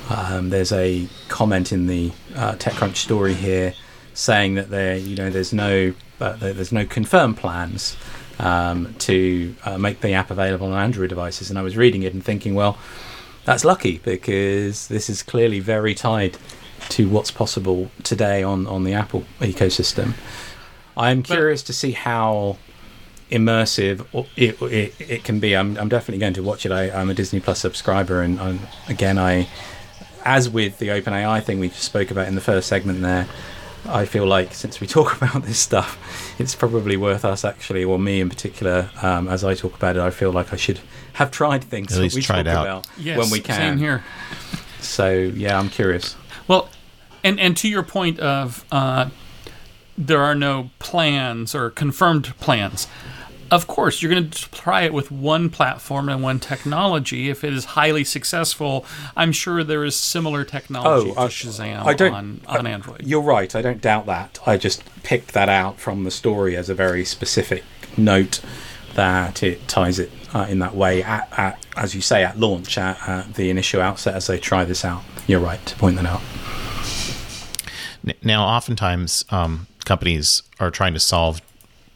Um, 0.09 0.49
there's 0.51 0.71
a 0.71 1.07
comment 1.27 1.71
in 1.71 1.87
the 1.87 2.11
uh, 2.35 2.53
TechCrunch 2.53 2.95
story 2.97 3.33
here 3.33 3.73
saying 4.13 4.53
that 4.55 4.69
there, 4.69 4.95
you 4.95 5.15
know, 5.15 5.29
there's 5.29 5.51
no, 5.53 5.93
there- 6.19 6.53
there's 6.53 6.71
no 6.71 6.85
confirmed 6.85 7.37
plans 7.37 7.95
um, 8.39 8.93
to 8.99 9.55
uh, 9.65 9.77
make 9.77 10.01
the 10.01 10.13
app 10.13 10.29
available 10.29 10.67
on 10.67 10.73
Android 10.79 11.09
devices. 11.09 11.49
And 11.49 11.57
I 11.57 11.61
was 11.63 11.75
reading 11.75 12.03
it 12.03 12.13
and 12.13 12.23
thinking, 12.23 12.53
well, 12.55 12.77
that's 13.45 13.63
lucky 13.65 13.99
because 13.99 14.87
this 14.87 15.09
is 15.09 15.23
clearly 15.23 15.59
very 15.59 15.95
tied 15.95 16.37
to 16.89 17.09
what's 17.09 17.31
possible 17.31 17.89
today 18.03 18.43
on 18.43 18.67
on 18.67 18.83
the 18.83 18.93
Apple 18.93 19.23
ecosystem. 19.39 20.13
I'm 20.95 21.23
curious 21.23 21.63
to 21.63 21.73
see 21.73 21.91
how 21.91 22.57
immersive 23.31 24.05
it, 24.35 24.61
it, 24.61 24.93
it 24.99 25.23
can 25.23 25.39
be. 25.39 25.55
I'm, 25.55 25.77
I'm 25.77 25.89
definitely 25.89 26.19
going 26.19 26.33
to 26.33 26.43
watch 26.43 26.65
it. 26.65 26.71
I, 26.71 26.89
I'm 26.91 27.09
a 27.09 27.13
Disney 27.13 27.39
Plus 27.39 27.59
subscriber, 27.59 28.21
and 28.21 28.39
i 28.39 28.57
again, 28.89 29.17
I, 29.17 29.47
as 30.23 30.49
with 30.49 30.79
the 30.79 30.87
OpenAI 30.89 31.43
thing 31.43 31.59
we 31.59 31.69
spoke 31.69 32.11
about 32.11 32.27
in 32.27 32.35
the 32.35 32.41
first 32.41 32.67
segment 32.67 33.01
there, 33.01 33.27
I 33.87 34.05
feel 34.05 34.25
like 34.25 34.53
since 34.53 34.79
we 34.81 34.87
talk 34.97 35.15
about 35.21 35.43
this 35.43 35.59
stuff, 35.59 35.97
it's 36.39 36.55
probably 36.55 36.97
worth 36.97 37.23
us 37.25 37.45
actually, 37.45 37.83
or 37.83 37.97
me 37.97 38.21
in 38.21 38.29
particular, 38.29 38.89
um, 39.01 39.27
as 39.27 39.43
I 39.43 39.53
talk 39.53 39.75
about 39.75 39.95
it, 39.95 40.01
I 40.01 40.09
feel 40.09 40.31
like 40.31 40.53
I 40.53 40.55
should 40.57 40.79
have 41.13 41.31
tried 41.31 41.63
things 41.63 41.91
At 41.91 41.95
that 41.95 42.01
least 42.03 42.15
we 42.15 42.21
try 42.21 42.43
talk 42.43 42.53
out. 42.55 42.65
about 42.65 42.87
yes 42.97 43.17
when 43.17 43.29
we 43.29 43.39
can. 43.39 43.55
same 43.55 43.77
here 43.77 44.03
So 44.81 45.11
yeah, 45.13 45.57
I'm 45.57 45.69
curious. 45.69 46.15
Well, 46.47 46.69
and 47.23 47.39
and 47.39 47.55
to 47.57 47.67
your 47.67 47.83
point 47.83 48.19
of 48.19 48.63
uh, 48.71 49.09
there 49.97 50.21
are 50.21 50.35
no 50.35 50.69
plans 50.79 51.55
or 51.55 51.69
confirmed 51.71 52.33
plans. 52.39 52.87
Of 53.51 53.67
course, 53.67 54.01
you're 54.01 54.11
going 54.11 54.29
to 54.29 54.51
try 54.51 54.81
it 54.83 54.93
with 54.93 55.11
one 55.11 55.49
platform 55.49 56.09
and 56.09 56.21
one 56.23 56.39
technology. 56.39 57.29
If 57.29 57.43
it 57.43 57.53
is 57.53 57.65
highly 57.65 58.03
successful, 58.03 58.85
I'm 59.15 59.31
sure 59.31 59.63
there 59.63 59.83
is 59.85 59.95
similar 59.95 60.43
technology 60.43 61.11
Oh, 61.11 61.13
to 61.13 61.19
I- 61.21 61.27
Shazam 61.27 61.83
I 61.85 61.93
don't- 61.93 62.13
on, 62.13 62.41
on 62.47 62.67
Android. 62.67 63.03
You're 63.05 63.21
right. 63.21 63.55
I 63.55 63.61
don't 63.61 63.81
doubt 63.81 64.05
that. 64.07 64.39
I 64.45 64.57
just 64.57 64.83
picked 65.03 65.33
that 65.33 65.49
out 65.49 65.79
from 65.79 66.03
the 66.03 66.11
story 66.11 66.55
as 66.55 66.69
a 66.69 66.73
very 66.75 67.05
specific 67.05 67.63
note 67.97 68.41
that 68.95 69.43
it 69.43 69.67
ties 69.67 69.99
it 69.99 70.11
uh, 70.33 70.47
in 70.49 70.59
that 70.59 70.75
way. 70.75 71.03
At, 71.03 71.27
at 71.37 71.65
as 71.75 71.93
you 71.93 72.01
say, 72.01 72.23
at 72.23 72.39
launch, 72.39 72.77
at, 72.77 72.97
at 73.07 73.33
the 73.35 73.49
initial 73.49 73.81
outset, 73.81 74.15
as 74.15 74.27
they 74.27 74.39
try 74.39 74.65
this 74.65 74.83
out. 74.83 75.03
You're 75.27 75.39
right 75.39 75.63
to 75.67 75.75
point 75.75 75.97
that 75.97 76.05
out. 76.05 76.21
Now, 78.23 78.45
oftentimes, 78.45 79.25
um, 79.29 79.67
companies 79.85 80.43
are 80.59 80.71
trying 80.71 80.93
to 80.93 80.99
solve 80.99 81.41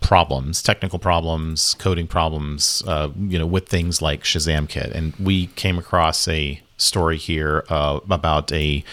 problems, 0.01 0.61
technical 0.61 0.99
problems, 0.99 1.75
coding 1.75 2.07
problems, 2.07 2.83
uh, 2.85 3.09
you 3.17 3.39
know, 3.39 3.45
with 3.45 3.69
things 3.69 4.01
like 4.01 4.23
Shazam 4.23 4.67
Kit. 4.67 4.91
And 4.91 5.15
we 5.15 5.47
came 5.47 5.77
across 5.77 6.27
a 6.27 6.61
story 6.77 7.17
here 7.17 7.63
uh, 7.69 7.99
about 8.09 8.51
a 8.51 8.83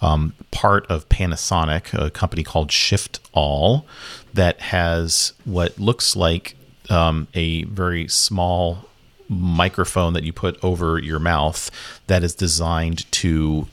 um, 0.00 0.34
part 0.50 0.86
of 0.86 1.08
Panasonic, 1.08 1.92
a 2.00 2.10
company 2.10 2.44
called 2.44 2.70
Shift 2.70 3.18
All, 3.32 3.86
that 4.34 4.60
has 4.60 5.32
what 5.44 5.78
looks 5.78 6.14
like 6.14 6.54
um, 6.90 7.26
a 7.34 7.64
very 7.64 8.06
small 8.06 8.84
microphone 9.28 10.12
that 10.12 10.22
you 10.24 10.32
put 10.32 10.62
over 10.62 10.98
your 10.98 11.18
mouth 11.18 11.70
that 12.06 12.22
is 12.22 12.34
designed 12.34 13.10
to 13.12 13.66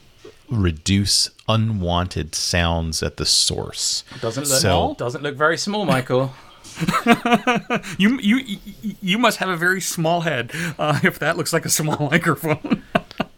reduce 0.50 1.30
unwanted 1.48 2.36
sounds 2.36 3.02
at 3.04 3.18
the 3.18 3.26
source. 3.26 4.04
Doesn't 4.22 4.48
look 4.48 4.60
So- 4.62 4.96
doesn't 4.98 5.24
look 5.24 5.36
very 5.36 5.58
small, 5.58 5.86
Michael. 5.86 6.34
You 7.98 8.20
you 8.20 8.58
you 9.02 9.18
must 9.18 9.38
have 9.40 9.50
a 9.50 9.58
very 9.58 9.82
small 9.82 10.22
head 10.22 10.52
uh, 10.80 11.00
if 11.04 11.20
that 11.20 11.38
looks 11.38 11.54
like 11.54 11.66
a 11.66 11.70
small 11.70 12.08
microphone. 12.12 12.84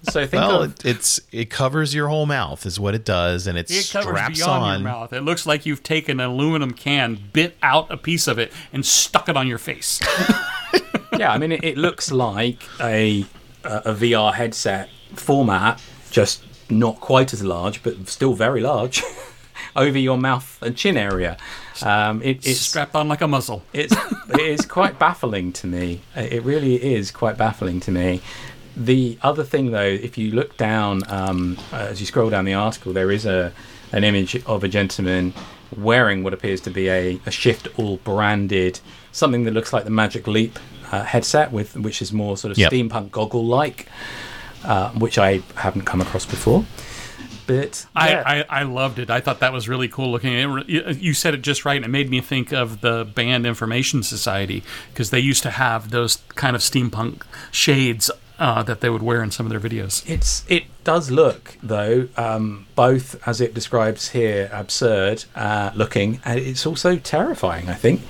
So 0.10 0.22
I 0.22 0.26
think 0.28 0.42
Well, 0.42 0.64
of 0.64 0.72
it, 0.74 0.86
it's 0.86 1.20
it 1.32 1.50
covers 1.50 1.94
your 1.94 2.08
whole 2.08 2.26
mouth 2.26 2.66
is 2.66 2.80
what 2.80 2.96
it 2.96 3.04
does, 3.06 3.46
and 3.48 3.58
it, 3.58 3.70
It 3.70 3.90
covers 3.92 4.16
straps 4.18 4.40
beyond 4.40 4.64
on. 4.64 4.80
your 4.82 4.90
mouth. 4.90 5.14
It 5.14 5.22
looks 5.22 5.46
like 5.46 5.66
you've 5.66 5.84
taken 5.84 6.20
an 6.20 6.28
aluminum 6.30 6.72
can, 6.72 7.20
bit 7.34 7.58
out 7.62 7.92
a 7.92 7.98
piece 7.98 8.28
of 8.28 8.40
it, 8.40 8.52
and 8.72 8.86
stuck 8.86 9.28
it 9.30 9.36
on 9.38 9.48
your 9.48 9.58
face. 9.58 10.00
yeah. 11.18 11.32
I 11.32 11.38
mean, 11.38 11.52
it, 11.52 11.64
it 11.64 11.78
looks 11.78 12.12
like 12.12 12.64
a 12.80 13.26
a 13.64 13.78
a 13.86 13.94
VR 13.94 14.34
headset 14.34 14.90
format, 15.16 15.82
just 16.10 16.44
not 16.70 17.00
quite 17.02 17.34
as 17.34 17.44
large, 17.44 17.84
but 17.84 18.08
still 18.08 18.34
very 18.34 18.62
large, 18.62 19.04
over 19.78 19.98
your 19.98 20.18
mouth 20.18 20.58
and 20.62 20.76
chin 20.76 20.98
area. 20.98 21.38
Um, 21.84 22.22
it, 22.22 22.38
It's 22.38 22.48
it's 22.48 22.60
strapped 22.62 22.96
on 22.96 23.08
like 23.08 23.22
a 23.22 23.28
muzzle. 23.28 23.62
it's 23.74 23.96
it 24.30 24.40
is 24.42 24.66
quite 24.66 24.98
baffling 25.00 25.54
to 25.54 25.68
me. 25.68 26.02
It 26.16 26.44
really 26.44 26.76
is 26.96 27.12
quite 27.12 27.38
baffling 27.38 27.80
to 27.82 27.92
me. 27.92 28.22
The 28.76 29.18
other 29.24 29.44
thing, 29.44 29.72
though, 29.72 29.82
if 30.08 30.18
you 30.18 30.32
look 30.32 30.58
down 30.58 31.02
um, 31.10 31.58
as 31.72 32.00
you 32.00 32.06
scroll 32.06 32.30
down 32.30 32.46
the 32.46 32.54
article, 32.54 32.94
there 32.94 33.12
is 33.12 33.26
a 33.26 33.52
an 33.92 34.04
image 34.04 34.36
of 34.46 34.64
a 34.64 34.68
gentleman 34.68 35.34
wearing 35.76 36.24
what 36.24 36.34
appears 36.34 36.62
to 36.62 36.70
be 36.70 36.90
a, 36.90 37.20
a 37.26 37.32
Shift 37.32 37.68
All 37.80 37.98
branded 37.98 38.80
something 39.12 39.46
that 39.46 39.54
looks 39.54 39.74
like 39.74 39.84
the 39.86 39.90
Magic 39.90 40.28
Leap 40.28 40.60
uh, 40.92 41.04
headset, 41.04 41.52
with 41.52 41.76
which 41.76 42.02
is 42.02 42.12
more 42.14 42.38
sort 42.38 42.52
of 42.52 42.58
Yep. 42.58 42.72
steampunk 42.72 43.12
goggle 43.12 43.46
like, 43.46 43.88
uh, 44.64 44.90
which 44.92 45.18
I 45.18 45.42
haven't 45.56 45.84
come 45.86 46.02
across 46.02 46.26
before. 46.26 46.66
But 47.48 47.86
yeah. 47.96 48.24
I, 48.26 48.40
I, 48.42 48.46
I 48.60 48.64
loved 48.64 49.00
it. 49.00 49.10
I 49.10 49.20
thought 49.22 49.40
that 49.40 49.52
was 49.54 49.68
really 49.68 49.88
cool 49.88 50.12
looking. 50.12 50.34
It, 50.34 50.70
you- 50.70 50.84
you 50.92 51.14
said 51.14 51.34
it 51.34 51.42
just 51.42 51.66
right. 51.66 51.78
and 51.78 51.86
It 51.86 51.90
made 51.90 52.10
me 52.10 52.22
think 52.22 52.52
of 52.52 52.82
the 52.82 53.06
Band 53.16 53.46
Information 53.48 54.04
Society 54.04 54.64
because 54.94 55.10
they 55.10 55.20
used 55.20 55.42
to 55.44 55.50
have 55.52 55.90
those 55.92 56.18
kind 56.36 56.56
of 56.56 56.62
steampunk 56.62 57.24
shades 57.52 58.12
uh, 58.40 58.62
that 58.64 58.82
they 58.82 58.90
would 58.90 59.02
wear 59.02 59.24
in 59.24 59.32
some 59.32 59.46
of 59.46 59.50
their 59.50 59.60
videos. 59.60 60.08
It's 60.08 60.46
it 60.48 60.66
does 60.84 61.10
look 61.10 61.58
though 61.64 62.08
um, 62.18 62.68
both 62.76 63.16
as 63.28 63.42
it 63.42 63.54
describes 63.56 64.10
here 64.10 64.50
absurd 64.54 65.26
uh, 65.36 65.72
looking 65.76 66.22
and 66.24 66.40
it's 66.40 66.66
also 66.66 66.98
terrifying 66.98 67.68
I 67.70 67.74
think 67.74 68.02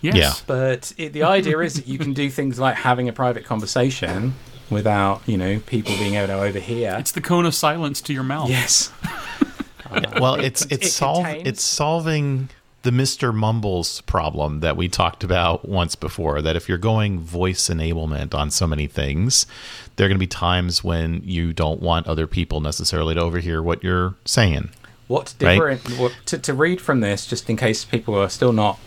Yes. 0.00 0.14
Yeah. 0.16 0.32
but 0.46 0.92
it, 0.96 1.12
the 1.12 1.24
idea 1.24 1.58
is 1.58 1.74
that 1.74 1.88
you 1.88 1.98
can 1.98 2.12
do 2.14 2.30
things 2.30 2.58
like 2.60 2.76
having 2.76 3.08
a 3.08 3.12
private 3.12 3.44
conversation 3.44 4.34
without 4.70 5.22
you 5.26 5.36
know 5.36 5.60
people 5.66 5.94
being 5.96 6.14
able 6.14 6.26
to 6.28 6.34
overhear 6.40 6.96
It's 6.98 7.12
the 7.12 7.20
cone 7.20 7.46
of 7.46 7.54
silence 7.54 8.00
to 8.02 8.12
your 8.12 8.22
mouth. 8.24 8.50
yes 8.50 8.92
well, 10.20 10.34
it's 10.40 10.62
it's 10.66 10.86
it 10.86 10.90
solve 10.90 11.24
contains- 11.24 11.48
it's 11.48 11.62
solving 11.62 12.48
the 12.82 12.90
Mr. 12.90 13.34
Mumbles 13.34 14.02
problem 14.02 14.60
that 14.60 14.76
we 14.76 14.88
talked 14.88 15.24
about 15.24 15.68
once 15.68 15.96
before. 15.96 16.40
That 16.40 16.54
if 16.54 16.68
you're 16.68 16.78
going 16.78 17.18
voice 17.18 17.68
enablement 17.68 18.34
on 18.34 18.50
so 18.52 18.66
many 18.68 18.86
things, 18.86 19.46
there 19.96 20.06
are 20.06 20.08
going 20.08 20.16
to 20.16 20.20
be 20.20 20.28
times 20.28 20.84
when 20.84 21.20
you 21.24 21.52
don't 21.52 21.82
want 21.82 22.06
other 22.06 22.26
people 22.28 22.60
necessarily 22.60 23.14
to 23.14 23.20
overhear 23.20 23.60
what 23.62 23.82
you're 23.82 24.14
saying. 24.24 24.70
What's 25.08 25.34
Right. 25.40 25.54
different 25.54 25.98
what, 25.98 26.12
to, 26.26 26.38
to 26.38 26.54
read 26.54 26.80
from 26.80 27.00
this, 27.00 27.26
just 27.26 27.50
in 27.50 27.56
case 27.56 27.84
people 27.84 28.14
are 28.14 28.28
still 28.28 28.52
not 28.52 28.78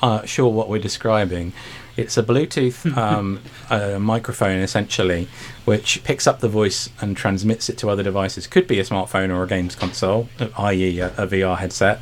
uh, 0.00 0.24
sure 0.24 0.48
what 0.52 0.68
we're 0.68 0.78
describing? 0.80 1.52
It's 1.96 2.16
a 2.16 2.22
Bluetooth 2.22 2.96
um, 2.96 3.40
uh, 3.70 3.98
microphone 3.98 4.58
essentially, 4.58 5.28
which 5.64 6.02
picks 6.04 6.26
up 6.26 6.40
the 6.40 6.48
voice 6.48 6.90
and 7.00 7.16
transmits 7.16 7.68
it 7.68 7.78
to 7.78 7.90
other 7.90 8.02
devices. 8.02 8.46
Could 8.46 8.66
be 8.66 8.80
a 8.80 8.84
smartphone 8.84 9.30
or 9.34 9.42
a 9.42 9.46
games 9.46 9.74
console, 9.74 10.28
i.e., 10.58 10.98
a, 11.00 11.08
a 11.16 11.26
VR 11.26 11.58
headset, 11.58 12.00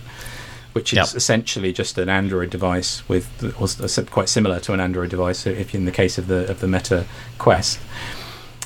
which 0.72 0.92
is 0.92 0.96
Yep. 0.96 1.16
essentially 1.16 1.72
just 1.72 1.98
an 1.98 2.08
Android 2.08 2.50
device 2.50 3.06
with, 3.08 3.28
or 3.60 4.04
quite 4.06 4.28
similar 4.28 4.58
to 4.60 4.72
an 4.72 4.80
Android 4.80 5.10
device 5.10 5.46
if 5.46 5.74
in 5.74 5.84
the 5.84 5.92
case 5.92 6.16
of 6.18 6.26
the 6.26 6.50
of 6.50 6.60
the 6.60 6.68
Meta 6.68 7.04
Quest. 7.38 7.78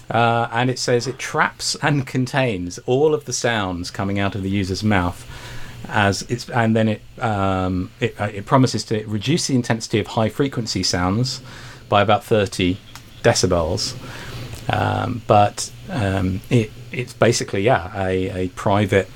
Uh, 0.09 0.49
and 0.53 0.71
it 0.71 0.79
says 0.79 1.09
it 1.09 1.19
traps 1.19 1.75
and 1.83 2.07
contains 2.07 2.79
all 2.87 3.13
of 3.13 3.25
the 3.25 3.33
sounds 3.33 3.91
coming 3.91 4.21
out 4.21 4.37
of 4.37 4.43
the 4.45 4.49
user's 4.51 4.85
mouth 4.85 5.27
as 5.89 6.23
it's 6.23 6.49
and 6.51 6.75
then 6.75 6.89
it 6.89 7.03
um, 7.21 7.91
it, 8.01 8.21
uh, 8.21 8.25
it 8.25 8.47
promises 8.47 8.85
to 8.85 9.05
reduce 9.07 9.47
the 9.47 9.55
intensity 9.55 9.99
of 9.99 10.09
high 10.09 10.29
frequency 10.29 10.83
sounds 10.83 11.41
by 11.89 12.03
about 12.03 12.25
30 12.25 12.79
decibels. 13.23 13.97
Um, 14.73 15.23
but 15.27 15.71
um, 15.89 16.41
it 16.51 16.71
it's 16.93 17.13
basically 17.13 17.63
yeah 17.63 17.93
a, 17.95 18.47
a 18.47 18.49
private 18.51 19.09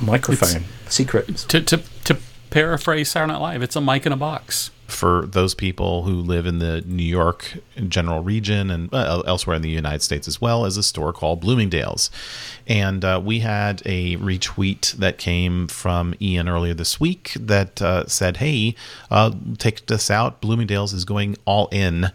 microphone. 0.00 0.64
Secret. 0.88 1.36
To, 1.48 1.60
to, 1.60 1.82
to 2.04 2.16
paraphrase 2.50 3.10
Saturday 3.10 3.32
Night 3.32 3.40
Live, 3.40 3.62
it's 3.62 3.76
a 3.76 3.80
mic 3.80 4.06
in 4.06 4.12
a 4.12 4.16
box. 4.16 4.70
For 4.88 5.26
those 5.26 5.54
people 5.54 6.04
who 6.04 6.14
live 6.14 6.46
in 6.46 6.58
the 6.60 6.80
New 6.80 7.04
York 7.04 7.58
general 7.88 8.22
region 8.22 8.70
and 8.70 8.92
uh, 8.92 9.22
elsewhere 9.26 9.54
in 9.54 9.62
the 9.62 9.68
United 9.68 10.02
States 10.02 10.26
as 10.26 10.40
well, 10.40 10.64
is 10.64 10.78
a 10.78 10.82
store 10.82 11.12
called 11.12 11.40
Bloomingdale's. 11.40 12.10
And 12.66 13.04
uh, 13.04 13.20
we 13.22 13.40
had 13.40 13.82
a 13.84 14.16
retweet 14.16 14.92
that 14.92 15.18
came 15.18 15.68
from 15.68 16.14
Ian 16.20 16.48
earlier 16.48 16.72
this 16.72 16.98
week 16.98 17.32
that 17.38 17.82
uh, 17.82 18.06
said, 18.06 18.38
Hey, 18.38 18.74
uh, 19.10 19.32
take 19.58 19.86
this 19.86 20.10
out. 20.10 20.40
Bloomingdale's 20.40 20.94
is 20.94 21.04
going 21.04 21.36
all 21.44 21.68
in 21.68 22.10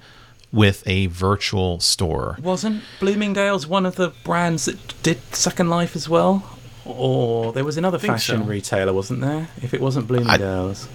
with 0.51 0.83
a 0.87 1.07
virtual 1.07 1.79
store. 1.79 2.37
Wasn't 2.41 2.81
Bloomingdale's 2.99 3.67
one 3.67 3.85
of 3.85 3.95
the 3.95 4.09
brands 4.23 4.65
that 4.65 5.01
did 5.03 5.19
Second 5.33 5.69
Life 5.69 5.95
as 5.95 6.09
well? 6.09 6.57
Or 6.85 7.53
there 7.53 7.63
was 7.63 7.77
another 7.77 7.99
fashion 7.99 8.43
so. 8.43 8.49
retailer, 8.49 8.93
wasn't 8.93 9.21
there? 9.21 9.47
If 9.61 9.73
it 9.73 9.79
wasn't 9.79 10.07
Bloomingdale's. 10.07 10.87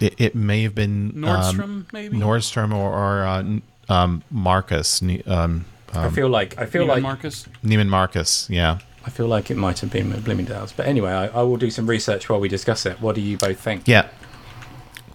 It, 0.00 0.20
it 0.20 0.34
may 0.34 0.62
have 0.62 0.74
been 0.74 1.12
Nordstrom, 1.12 1.60
um, 1.60 1.86
maybe? 1.92 2.16
Nordstrom 2.16 2.74
or, 2.74 2.90
or 2.90 3.24
uh, 3.24 3.92
um, 3.92 4.22
Marcus, 4.30 5.02
Ne- 5.02 5.22
um, 5.22 5.64
I 5.92 6.10
feel 6.10 6.28
like 6.28 6.58
I 6.58 6.66
feel 6.66 6.84
Neiman 6.84 6.88
like 6.88 7.02
Marcus. 7.02 7.48
Neiman 7.64 7.88
Marcus. 7.88 8.48
Yeah. 8.48 8.78
I 9.04 9.10
feel 9.10 9.26
like 9.26 9.50
it 9.50 9.56
might 9.56 9.78
have 9.80 9.90
been 9.90 10.10
Bloomingdale's. 10.20 10.72
But 10.72 10.86
anyway, 10.86 11.10
I, 11.10 11.26
I 11.28 11.42
will 11.42 11.56
do 11.56 11.70
some 11.70 11.86
research 11.88 12.28
while 12.28 12.38
we 12.38 12.48
discuss 12.48 12.84
it. 12.84 13.00
What 13.00 13.14
do 13.14 13.20
you 13.20 13.38
both 13.38 13.58
think? 13.58 13.88
Yeah. 13.88 14.08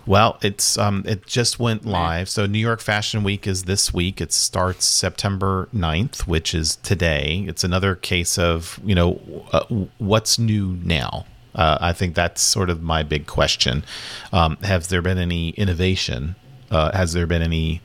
Well, 0.07 0.37
it's 0.41 0.77
um 0.77 1.03
it 1.07 1.25
just 1.25 1.59
went 1.59 1.85
live. 1.85 2.29
So 2.29 2.45
New 2.45 2.59
York 2.59 2.79
Fashion 2.81 3.23
Week 3.23 3.47
is 3.47 3.63
this 3.63 3.93
week. 3.93 4.21
It 4.21 4.33
starts 4.33 4.85
September 4.85 5.67
9th, 5.73 6.27
which 6.27 6.53
is 6.53 6.75
today. 6.77 7.45
It's 7.47 7.63
another 7.63 7.95
case 7.95 8.37
of, 8.37 8.79
you 8.83 8.93
know, 8.93 9.19
uh, 9.51 9.65
what's 9.97 10.37
new 10.37 10.77
now? 10.83 11.25
Uh, 11.55 11.77
I 11.81 11.93
think 11.93 12.15
that's 12.15 12.41
sort 12.41 12.69
of 12.69 12.83
my 12.83 13.03
big 13.03 13.27
question. 13.27 13.83
Um, 14.31 14.57
has 14.57 14.89
there 14.89 15.01
been 15.01 15.17
any 15.17 15.49
innovation? 15.51 16.35
Uh, 16.69 16.95
has 16.95 17.13
there 17.13 17.25
been 17.25 17.41
any 17.41 17.81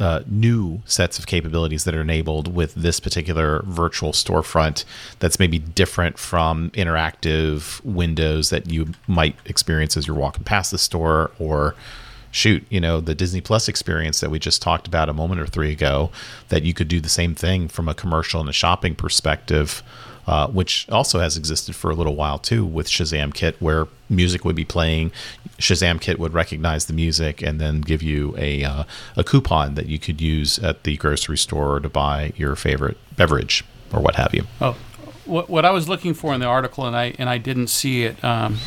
uh, 0.00 0.22
new 0.26 0.82
sets 0.86 1.18
of 1.18 1.26
capabilities 1.26 1.84
that 1.84 1.94
are 1.94 2.00
enabled 2.00 2.52
with 2.52 2.74
this 2.74 2.98
particular 2.98 3.62
virtual 3.64 4.10
storefront 4.12 4.84
that's 5.20 5.38
maybe 5.38 5.58
different 5.58 6.18
from 6.18 6.70
interactive 6.70 7.82
windows 7.84 8.50
that 8.50 8.68
you 8.68 8.88
might 9.06 9.36
experience 9.44 9.96
as 9.96 10.06
you're 10.06 10.16
walking 10.16 10.42
past 10.42 10.72
the 10.72 10.78
store 10.78 11.30
or 11.38 11.76
shoot 12.32 12.66
you 12.68 12.80
know 12.80 13.00
the 13.00 13.14
disney 13.14 13.40
plus 13.40 13.68
experience 13.68 14.18
that 14.18 14.30
we 14.30 14.40
just 14.40 14.60
talked 14.60 14.88
about 14.88 15.08
a 15.08 15.12
moment 15.12 15.40
or 15.40 15.46
three 15.46 15.70
ago 15.70 16.10
that 16.48 16.64
you 16.64 16.74
could 16.74 16.88
do 16.88 17.00
the 17.00 17.08
same 17.08 17.32
thing 17.32 17.68
from 17.68 17.88
a 17.88 17.94
commercial 17.94 18.40
and 18.40 18.48
a 18.48 18.52
shopping 18.52 18.96
perspective 18.96 19.84
uh, 20.26 20.48
which 20.48 20.88
also 20.90 21.20
has 21.20 21.36
existed 21.36 21.74
for 21.74 21.90
a 21.90 21.94
little 21.94 22.14
while 22.14 22.38
too 22.38 22.64
with 22.64 22.88
Shazam 22.88 23.32
Kit, 23.34 23.56
where 23.60 23.86
music 24.08 24.44
would 24.44 24.56
be 24.56 24.64
playing. 24.64 25.12
Shazam 25.58 26.00
Kit 26.00 26.18
would 26.18 26.32
recognize 26.32 26.86
the 26.86 26.92
music 26.92 27.42
and 27.42 27.60
then 27.60 27.80
give 27.80 28.02
you 28.02 28.34
a 28.36 28.64
uh, 28.64 28.84
a 29.16 29.24
coupon 29.24 29.74
that 29.74 29.86
you 29.86 29.98
could 29.98 30.20
use 30.20 30.58
at 30.58 30.84
the 30.84 30.96
grocery 30.96 31.38
store 31.38 31.80
to 31.80 31.88
buy 31.88 32.32
your 32.36 32.56
favorite 32.56 32.96
beverage 33.16 33.64
or 33.92 34.00
what 34.00 34.16
have 34.16 34.34
you. 34.34 34.44
Oh, 34.60 34.76
what, 35.24 35.48
what 35.48 35.64
I 35.64 35.70
was 35.70 35.88
looking 35.88 36.14
for 36.14 36.34
in 36.34 36.40
the 36.40 36.46
article, 36.46 36.86
and 36.86 36.96
I 36.96 37.14
and 37.18 37.28
I 37.28 37.38
didn't 37.38 37.68
see 37.68 38.04
it. 38.04 38.22
Um, 38.24 38.58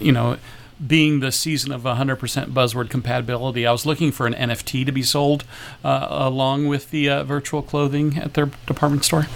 you 0.00 0.12
know, 0.12 0.36
being 0.84 1.20
the 1.20 1.32
season 1.32 1.72
of 1.72 1.82
100% 1.82 2.18
buzzword 2.52 2.90
compatibility, 2.90 3.66
I 3.66 3.72
was 3.72 3.86
looking 3.86 4.12
for 4.12 4.26
an 4.26 4.34
NFT 4.34 4.84
to 4.86 4.92
be 4.92 5.02
sold 5.02 5.44
uh, 5.84 6.06
along 6.10 6.68
with 6.68 6.90
the 6.90 7.08
uh, 7.08 7.24
virtual 7.24 7.62
clothing 7.62 8.18
at 8.18 8.34
their 8.34 8.46
department 8.66 9.04
store. 9.04 9.26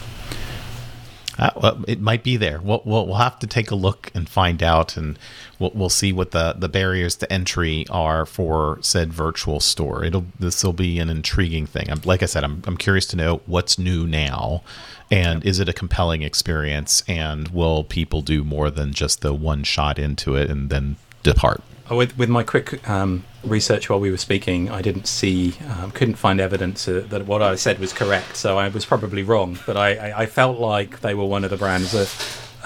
Uh, 1.38 1.50
well, 1.56 1.84
it 1.86 2.00
might 2.00 2.22
be 2.22 2.36
there. 2.36 2.60
We'll, 2.60 2.82
we'll, 2.84 3.06
we'll 3.06 3.16
have 3.16 3.38
to 3.40 3.46
take 3.46 3.70
a 3.70 3.74
look 3.74 4.10
and 4.14 4.28
find 4.28 4.62
out, 4.62 4.96
and 4.96 5.18
we'll, 5.58 5.72
we'll 5.74 5.90
see 5.90 6.12
what 6.12 6.30
the, 6.30 6.54
the 6.56 6.68
barriers 6.68 7.16
to 7.16 7.30
entry 7.32 7.84
are 7.90 8.24
for 8.24 8.78
said 8.80 9.12
virtual 9.12 9.60
store. 9.60 10.04
It'll 10.04 10.26
this 10.38 10.64
will 10.64 10.72
be 10.72 10.98
an 10.98 11.10
intriguing 11.10 11.66
thing. 11.66 11.90
I'm, 11.90 12.00
like 12.04 12.22
I 12.22 12.26
said, 12.26 12.44
I'm 12.44 12.62
I'm 12.66 12.76
curious 12.76 13.06
to 13.08 13.16
know 13.16 13.42
what's 13.46 13.78
new 13.78 14.06
now, 14.06 14.62
and 15.10 15.44
is 15.44 15.60
it 15.60 15.68
a 15.68 15.74
compelling 15.74 16.22
experience, 16.22 17.02
and 17.06 17.48
will 17.48 17.84
people 17.84 18.22
do 18.22 18.42
more 18.42 18.70
than 18.70 18.92
just 18.92 19.20
the 19.20 19.34
one 19.34 19.62
shot 19.62 19.98
into 19.98 20.36
it 20.36 20.50
and 20.50 20.70
then 20.70 20.96
depart? 21.32 21.62
Uh, 21.90 21.94
With, 21.94 22.18
with 22.18 22.28
my 22.28 22.42
quick 22.42 22.88
um, 22.88 23.24
research 23.44 23.88
while 23.88 24.00
we 24.00 24.10
were 24.10 24.16
speaking, 24.16 24.70
I 24.70 24.82
didn't 24.82 25.06
see, 25.06 25.54
um, 25.70 25.90
couldn't 25.92 26.16
find 26.16 26.40
evidence 26.40 26.88
uh, 26.88 27.04
that 27.10 27.26
what 27.26 27.42
I 27.42 27.54
said 27.54 27.78
was 27.78 27.92
correct. 27.92 28.36
So 28.36 28.58
I 28.58 28.68
was 28.68 28.84
probably 28.84 29.22
wrong. 29.22 29.58
But 29.66 29.76
I, 29.76 29.94
I, 29.94 30.22
I 30.22 30.26
felt 30.26 30.58
like 30.58 31.00
they 31.00 31.14
were 31.14 31.26
one 31.26 31.44
of 31.44 31.50
the 31.50 31.56
brands 31.56 31.92
that 31.92 32.08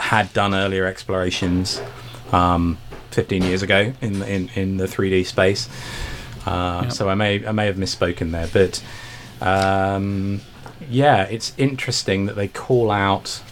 had 0.00 0.33
done 0.33 0.55
earlier 0.55 0.87
explorations 0.87 1.83
um, 2.33 2.79
15 3.11 3.43
years 3.43 3.62
ago 3.62 3.93
in 4.00 4.23
in, 4.23 4.49
in 4.55 4.76
the 4.79 4.87
3D 4.87 5.26
space. 5.26 5.69
Uh, 6.47 6.81
Yep. 6.85 6.93
So 6.93 7.09
I 7.11 7.14
may 7.14 7.47
I 7.47 7.52
may 7.52 7.67
have 7.67 7.76
misspoken 7.76 8.31
there, 8.31 8.49
but 8.52 8.83
um, 9.47 10.40
yeah, 10.88 11.25
it's 11.25 11.52
interesting 11.59 12.26
that 12.26 12.37
they 12.37 12.49
call 12.49 12.90
out 12.90 13.43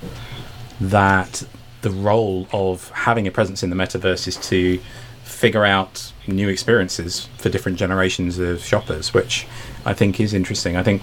that 0.81 1.45
the 1.83 1.91
role 1.91 2.49
of 2.53 2.91
having 2.91 3.27
a 3.27 3.31
presence 3.31 3.63
in 3.63 3.71
the 3.71 3.77
metaverse 3.77 4.27
is 4.27 4.37
to 4.49 4.81
figure 5.23 5.65
out 5.65 6.13
new 6.27 6.49
experiences 6.49 7.29
for 7.37 7.49
different 7.49 7.79
generations 7.79 8.39
of 8.39 8.65
shoppers, 8.65 9.15
which 9.15 9.47
I 9.85 9.95
think 9.95 10.19
is 10.21 10.35
interesting. 10.35 10.77
I 10.77 10.83
think 10.83 11.03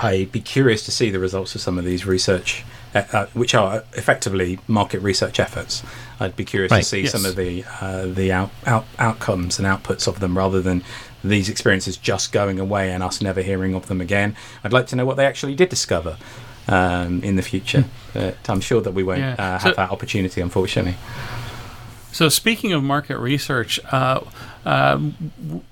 I'd 0.00 0.32
be 0.32 0.40
curious 0.40 0.84
to 0.84 0.90
see 0.90 1.10
the 1.10 1.18
results 1.18 1.54
of 1.54 1.60
some 1.60 1.78
of 1.78 1.84
these 1.84 2.06
research, 2.06 2.64
uh, 2.94 3.02
uh, 3.12 3.26
which 3.34 3.54
are 3.54 3.84
effectively 3.94 4.58
market 4.68 5.00
research 5.00 5.40
efforts. 5.40 5.82
I'd 6.20 6.36
be 6.36 6.44
curious 6.44 6.70
Right, 6.70 6.78
to 6.78 6.88
see 6.88 7.00
yes. 7.02 7.12
some 7.12 7.24
of 7.26 7.36
the 7.36 7.64
uh, 7.80 8.06
the 8.06 8.32
out, 8.32 8.50
out, 8.64 8.86
outcomes 8.98 9.58
and 9.58 9.66
outputs 9.66 10.06
of 10.06 10.20
them, 10.20 10.38
rather 10.38 10.62
than 10.62 10.82
these 11.22 11.48
experiences 11.48 11.96
just 11.96 12.32
going 12.32 12.60
away 12.60 12.92
and 12.92 13.02
us 13.02 13.20
never 13.20 13.42
hearing 13.42 13.74
of 13.74 13.88
them 13.88 14.00
again. 14.00 14.36
I'd 14.62 14.72
like 14.72 14.86
to 14.88 14.96
know 14.96 15.04
what 15.04 15.16
they 15.16 15.26
actually 15.26 15.56
did 15.56 15.68
discover 15.68 16.16
um, 16.68 17.22
in 17.22 17.36
the 17.36 17.42
future. 17.42 17.84
but 18.12 18.36
I'm 18.48 18.60
sure 18.60 18.80
that 18.80 18.92
we 18.94 19.02
won't 19.02 19.20
Yeah. 19.20 19.34
uh, 19.38 19.58
have 19.58 19.62
So- 19.62 19.72
that 19.76 19.90
opportunity, 19.90 20.40
unfortunately. 20.40 20.96
So 22.10 22.28
speaking 22.30 22.72
of 22.72 22.82
market 22.82 23.18
research, 23.18 23.78
uh, 23.92 24.20
uh, 24.64 24.98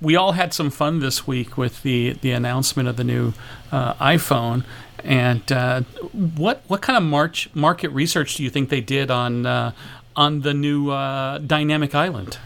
we 0.00 0.16
all 0.16 0.32
had 0.32 0.52
some 0.52 0.70
fun 0.70 1.00
this 1.00 1.26
week 1.26 1.56
with 1.56 1.82
the 1.82 2.16
the 2.20 2.30
announcement 2.32 2.88
of 2.88 2.96
the 2.96 3.04
new 3.04 3.32
uh, 3.72 3.94
iPhone. 3.94 4.62
And 5.02 5.50
uh, 5.50 5.80
what 6.12 6.60
what 6.68 6.82
kind 6.82 6.96
of 6.96 7.02
march, 7.02 7.48
market 7.54 7.88
research 7.90 8.36
do 8.36 8.42
you 8.42 8.50
think 8.50 8.68
they 8.68 8.80
did 8.82 9.10
on 9.10 9.46
uh, 9.46 9.72
on 10.14 10.42
the 10.42 10.52
new 10.52 10.90
uh, 10.90 11.38
dynamic 11.38 11.94
island? 11.94 12.38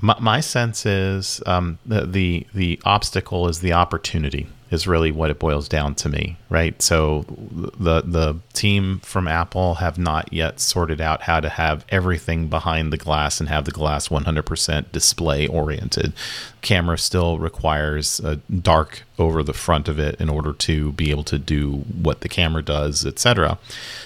My, 0.00 0.16
my 0.20 0.40
sense 0.40 0.86
is 0.86 1.42
um, 1.46 1.78
the, 1.86 2.06
the 2.06 2.46
the 2.54 2.80
obstacle 2.84 3.48
is 3.48 3.60
the 3.60 3.72
opportunity 3.72 4.46
is 4.70 4.86
really 4.86 5.10
what 5.10 5.30
it 5.30 5.38
boils 5.38 5.68
down 5.68 5.94
to 5.94 6.08
me, 6.08 6.36
right? 6.50 6.80
So 6.82 7.24
the 7.28 8.02
the 8.02 8.38
team 8.52 9.00
from 9.00 9.26
Apple 9.26 9.76
have 9.76 9.98
not 9.98 10.32
yet 10.32 10.60
sorted 10.60 11.00
out 11.00 11.22
how 11.22 11.40
to 11.40 11.48
have 11.48 11.84
everything 11.88 12.48
behind 12.48 12.92
the 12.92 12.96
glass 12.96 13.40
and 13.40 13.48
have 13.48 13.64
the 13.64 13.70
glass 13.70 14.08
100% 14.08 14.92
display 14.92 15.46
oriented. 15.46 16.12
Camera 16.60 16.98
still 16.98 17.38
requires 17.38 18.20
a 18.20 18.36
dark 18.36 19.04
over 19.18 19.42
the 19.42 19.54
front 19.54 19.88
of 19.88 19.98
it 19.98 20.20
in 20.20 20.28
order 20.28 20.52
to 20.52 20.92
be 20.92 21.10
able 21.10 21.24
to 21.24 21.38
do 21.38 21.76
what 22.02 22.20
the 22.20 22.28
camera 22.28 22.62
does, 22.62 23.06
etc. 23.06 23.58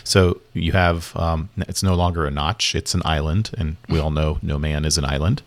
So 0.04 0.40
you 0.54 0.72
have 0.72 1.16
um, 1.16 1.48
it's 1.58 1.82
no 1.82 1.94
longer 1.94 2.24
a 2.24 2.30
notch; 2.30 2.74
it's 2.74 2.94
an 2.94 3.02
island, 3.04 3.50
and 3.58 3.76
we 3.88 3.98
all 3.98 4.10
know 4.10 4.38
no 4.42 4.58
man 4.58 4.84
is 4.84 4.96
an 4.96 5.04
island. 5.04 5.42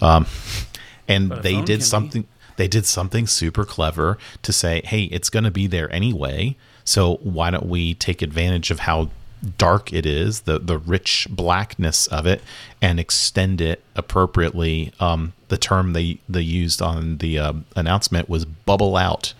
Um, 0.00 0.26
and 1.08 1.30
they 1.30 1.62
did 1.62 1.84
be. 2.12 2.24
They 2.56 2.68
did 2.68 2.86
something 2.86 3.26
super 3.26 3.64
clever 3.64 4.18
to 4.42 4.52
say, 4.52 4.82
"Hey, 4.84 5.04
it's 5.04 5.30
going 5.30 5.44
to 5.44 5.50
be 5.50 5.66
there 5.66 5.92
anyway. 5.92 6.56
So 6.84 7.16
why 7.22 7.50
don't 7.50 7.66
we 7.66 7.94
take 7.94 8.22
advantage 8.22 8.70
of 8.70 8.80
how 8.80 9.10
dark 9.58 9.92
it 9.92 10.06
is, 10.06 10.40
the 10.42 10.58
the 10.58 10.78
rich 10.78 11.26
blackness 11.30 12.06
of 12.06 12.26
it, 12.26 12.42
and 12.80 12.98
extend 12.98 13.60
it 13.60 13.82
appropriately?" 13.94 14.92
Um, 15.00 15.32
the 15.48 15.58
term 15.58 15.92
they 15.92 16.18
they 16.28 16.42
used 16.42 16.80
on 16.82 17.18
the 17.18 17.38
uh, 17.38 17.52
announcement 17.74 18.28
was 18.28 18.44
"bubble 18.44 18.96
out," 18.96 19.34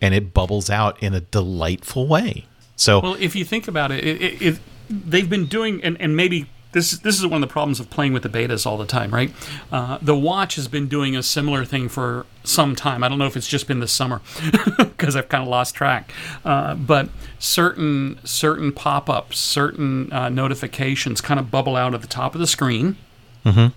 and 0.00 0.14
it 0.14 0.32
bubbles 0.32 0.70
out 0.70 1.02
in 1.02 1.14
a 1.14 1.20
delightful 1.20 2.06
way. 2.06 2.46
So 2.76 3.00
Well, 3.00 3.16
if 3.18 3.34
you 3.34 3.44
think 3.44 3.68
about 3.68 3.90
it, 3.90 4.04
it, 4.04 4.22
it, 4.22 4.42
it 4.42 4.58
they've 4.90 5.28
been 5.28 5.46
doing, 5.46 5.82
and, 5.82 6.00
and 6.00 6.16
maybe 6.16 6.46
this 6.72 6.92
this 6.98 7.18
is 7.18 7.26
one 7.26 7.42
of 7.42 7.48
the 7.48 7.52
problems 7.52 7.80
of 7.80 7.88
playing 7.90 8.12
with 8.12 8.22
the 8.22 8.28
betas 8.28 8.66
all 8.66 8.76
the 8.76 8.86
time, 8.86 9.12
right? 9.12 9.32
Uh, 9.72 9.98
the 10.02 10.16
watch 10.16 10.56
has 10.56 10.68
been 10.68 10.88
doing 10.88 11.16
a 11.16 11.22
similar 11.22 11.64
thing 11.64 11.88
for 11.88 12.26
some 12.44 12.76
time. 12.76 13.02
I 13.02 13.08
don't 13.08 13.18
know 13.18 13.26
if 13.26 13.36
it's 13.36 13.48
just 13.48 13.66
been 13.66 13.80
this 13.80 13.92
summer 13.92 14.20
because 14.78 15.16
I've 15.16 15.28
kind 15.28 15.42
of 15.42 15.48
lost 15.48 15.74
track. 15.74 16.12
Uh, 16.44 16.74
but 16.74 17.08
certain 17.38 18.18
certain 18.24 18.72
pop 18.72 19.08
ups, 19.08 19.38
certain 19.38 20.12
uh, 20.12 20.28
notifications, 20.28 21.20
kind 21.20 21.40
of 21.40 21.50
bubble 21.50 21.76
out 21.76 21.94
at 21.94 22.02
the 22.02 22.06
top 22.06 22.34
of 22.34 22.40
the 22.40 22.46
screen, 22.46 22.96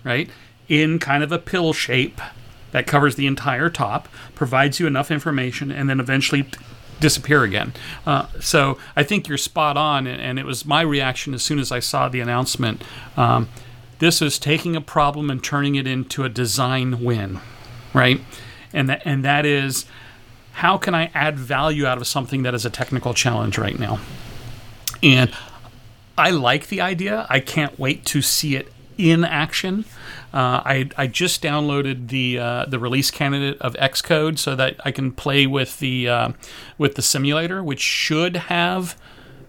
right? 0.04 0.28
In 0.68 0.98
kind 0.98 1.22
of 1.22 1.32
a 1.32 1.38
pill 1.38 1.72
shape 1.72 2.20
that 2.72 2.86
covers 2.86 3.16
the 3.16 3.26
entire 3.26 3.68
top, 3.70 4.08
provides 4.34 4.78
you 4.78 4.86
enough 4.86 5.10
information, 5.10 5.72
and 5.72 5.88
then 5.88 5.98
eventually 6.00 6.46
disappear 7.00 7.42
again. 7.42 7.72
Uh, 8.06 8.26
so 8.40 8.78
I 8.94 9.02
think 9.02 9.26
you're 9.26 9.38
spot 9.38 9.76
on, 9.76 10.06
and, 10.06 10.20
and 10.20 10.38
it 10.38 10.44
was 10.44 10.64
my 10.64 10.82
reaction 10.82 11.34
as 11.34 11.42
soon 11.42 11.58
as 11.58 11.72
I 11.72 11.80
saw 11.80 12.08
the 12.08 12.20
announcement. 12.20 12.82
Um, 13.16 13.48
this 13.98 14.22
is 14.22 14.38
taking 14.38 14.76
a 14.76 14.80
problem 14.80 15.30
and 15.30 15.42
turning 15.42 15.74
it 15.74 15.86
into 15.86 16.24
a 16.24 16.28
design 16.28 17.02
win, 17.02 17.40
right? 17.92 18.20
And 18.72 18.88
that 18.88 19.02
and 19.04 19.24
that 19.24 19.44
is 19.44 19.84
how 20.52 20.78
can 20.78 20.94
I 20.94 21.10
add 21.14 21.38
value 21.38 21.86
out 21.86 21.98
of 21.98 22.06
something 22.06 22.42
that 22.42 22.54
is 22.54 22.64
a 22.64 22.70
technical 22.70 23.14
challenge 23.14 23.58
right 23.58 23.78
now? 23.78 24.00
And 25.02 25.30
I 26.16 26.30
like 26.30 26.68
the 26.68 26.80
idea. 26.80 27.26
I 27.30 27.40
can't 27.40 27.78
wait 27.78 28.04
to 28.06 28.22
see 28.22 28.56
it 28.56 28.72
in 29.00 29.24
action. 29.24 29.84
Uh, 30.32 30.62
I, 30.64 30.90
I 30.96 31.06
just 31.06 31.42
downloaded 31.42 32.08
the 32.08 32.38
uh, 32.38 32.66
the 32.66 32.78
release 32.78 33.10
candidate 33.10 33.60
of 33.60 33.74
Xcode 33.74 34.38
so 34.38 34.54
that 34.54 34.76
I 34.84 34.90
can 34.90 35.12
play 35.12 35.46
with 35.46 35.78
the 35.78 36.08
uh, 36.08 36.32
with 36.78 36.94
the 36.94 37.02
simulator, 37.02 37.64
which 37.64 37.80
should 37.80 38.36
have 38.36 38.96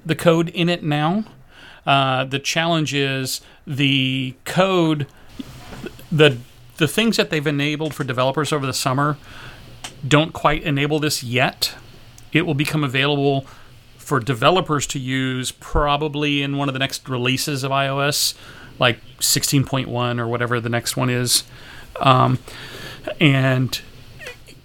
the 0.05 0.15
code 0.15 0.49
in 0.49 0.69
it 0.69 0.83
now. 0.83 1.25
Uh, 1.85 2.23
the 2.23 2.39
challenge 2.39 2.93
is 2.93 3.41
the 3.67 4.35
code, 4.45 5.07
the 6.11 6.37
the 6.77 6.87
things 6.87 7.17
that 7.17 7.29
they've 7.29 7.45
enabled 7.45 7.93
for 7.93 8.03
developers 8.03 8.51
over 8.51 8.65
the 8.65 8.73
summer 8.73 9.17
don't 10.07 10.33
quite 10.33 10.63
enable 10.63 10.99
this 10.99 11.23
yet. 11.23 11.75
It 12.33 12.43
will 12.43 12.55
become 12.55 12.83
available 12.83 13.45
for 13.97 14.19
developers 14.19 14.87
to 14.87 14.99
use 14.99 15.51
probably 15.51 16.41
in 16.41 16.57
one 16.57 16.67
of 16.67 16.73
the 16.73 16.79
next 16.79 17.07
releases 17.07 17.63
of 17.63 17.71
iOS, 17.71 18.33
like 18.79 18.99
16.1 19.19 20.19
or 20.19 20.27
whatever 20.27 20.59
the 20.59 20.69
next 20.69 20.97
one 20.97 21.09
is. 21.09 21.43
Um, 21.99 22.39
and 23.19 23.79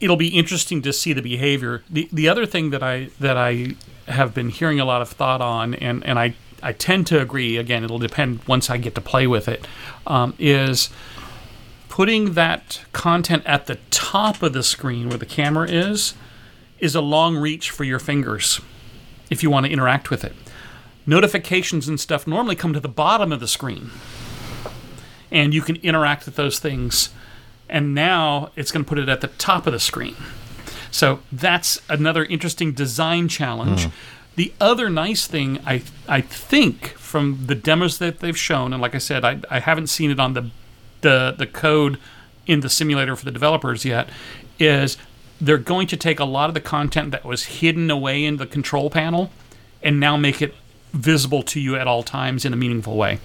it'll 0.00 0.16
be 0.16 0.28
interesting 0.28 0.82
to 0.82 0.92
see 0.92 1.12
the 1.12 1.22
behavior. 1.22 1.82
The 1.88 2.08
the 2.12 2.28
other 2.28 2.46
thing 2.46 2.70
that 2.70 2.82
I 2.82 3.10
that 3.20 3.36
I 3.36 3.76
have 4.08 4.34
been 4.34 4.50
hearing 4.50 4.78
a 4.78 4.84
lot 4.84 5.02
of 5.02 5.08
thought 5.08 5.40
on, 5.40 5.74
and 5.74 6.04
and 6.04 6.18
I 6.18 6.34
I 6.62 6.72
tend 6.72 7.06
to 7.08 7.20
agree. 7.20 7.56
Again, 7.56 7.84
it'll 7.84 7.98
depend 7.98 8.40
once 8.46 8.70
I 8.70 8.76
get 8.76 8.94
to 8.94 9.00
play 9.00 9.26
with 9.26 9.48
it. 9.48 9.66
Um, 10.06 10.34
is 10.38 10.90
putting 11.88 12.34
that 12.34 12.82
content 12.92 13.42
at 13.46 13.66
the 13.66 13.76
top 13.90 14.42
of 14.42 14.52
the 14.52 14.62
screen 14.62 15.08
where 15.08 15.18
the 15.18 15.26
camera 15.26 15.68
is 15.68 16.14
is 16.78 16.94
a 16.94 17.00
long 17.00 17.36
reach 17.36 17.70
for 17.70 17.84
your 17.84 17.98
fingers 17.98 18.60
if 19.30 19.42
you 19.42 19.50
want 19.50 19.64
to 19.64 19.72
interact 19.72 20.10
with 20.10 20.22
it. 20.22 20.34
Notifications 21.06 21.88
and 21.88 22.00
stuff 22.00 22.26
normally 22.26 22.56
come 22.56 22.72
to 22.72 22.80
the 22.80 22.88
bottom 22.88 23.32
of 23.32 23.40
the 23.40 23.48
screen, 23.48 23.90
and 25.30 25.54
you 25.54 25.62
can 25.62 25.76
interact 25.76 26.26
with 26.26 26.36
those 26.36 26.58
things. 26.58 27.10
And 27.68 27.94
now 27.94 28.50
it's 28.56 28.70
going 28.70 28.84
to 28.84 28.88
put 28.88 28.98
it 28.98 29.08
at 29.08 29.20
the 29.20 29.28
top 29.28 29.66
of 29.66 29.72
the 29.72 29.80
screen. 29.80 30.16
So 30.90 31.20
that's 31.32 31.80
another 31.88 32.24
interesting 32.24 32.72
design 32.72 33.28
challenge. 33.28 33.84
Hmm. 33.84 33.90
The 34.36 34.52
other 34.60 34.90
nice 34.90 35.26
thing, 35.26 35.60
I 35.66 35.82
I 36.08 36.20
think, 36.20 36.88
from 36.90 37.46
the 37.46 37.54
demos 37.54 37.98
that 37.98 38.20
they've 38.20 38.38
shown, 38.38 38.72
and 38.72 38.82
like 38.82 38.94
I 38.94 38.98
said, 38.98 39.24
I, 39.24 39.40
I 39.50 39.60
haven't 39.60 39.88
seen 39.88 40.10
it 40.10 40.20
on 40.20 40.34
the 40.34 40.50
the 41.00 41.34
the 41.36 41.46
code 41.46 41.98
in 42.46 42.60
the 42.60 42.68
simulator 42.68 43.16
for 43.16 43.24
the 43.24 43.30
developers 43.30 43.84
yet, 43.84 44.08
is 44.58 44.96
they're 45.40 45.58
going 45.58 45.86
to 45.88 45.96
take 45.96 46.20
a 46.20 46.24
lot 46.24 46.48
of 46.48 46.54
the 46.54 46.60
content 46.60 47.10
that 47.10 47.24
was 47.24 47.44
hidden 47.44 47.90
away 47.90 48.24
in 48.24 48.36
the 48.36 48.46
control 48.46 48.88
panel 48.90 49.30
and 49.82 50.00
now 50.00 50.16
make 50.16 50.40
it 50.40 50.54
visible 50.92 51.42
to 51.42 51.60
you 51.60 51.76
at 51.76 51.86
all 51.86 52.02
times 52.02 52.44
in 52.44 52.52
a 52.52 52.56
meaningful 52.56 52.96
way. 52.96 53.18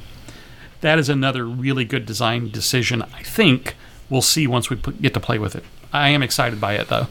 That 0.82 0.98
is 0.98 1.10
another 1.10 1.46
really 1.46 1.86
good 1.86 2.06
design 2.06 2.50
decision, 2.50 3.02
I 3.02 3.24
think. 3.24 3.76
We'll 4.10 4.22
see 4.22 4.48
once 4.48 4.70
we 4.70 4.76
put, 4.76 5.02
get 5.02 5.14
to 5.14 5.20
play 5.20 5.38
with 5.38 5.56
it. 5.56 5.64
I 5.94 6.10
am 6.10 6.24
excited 6.24 6.60
by 6.60 6.74
it, 6.74 6.88
though. 6.88 7.08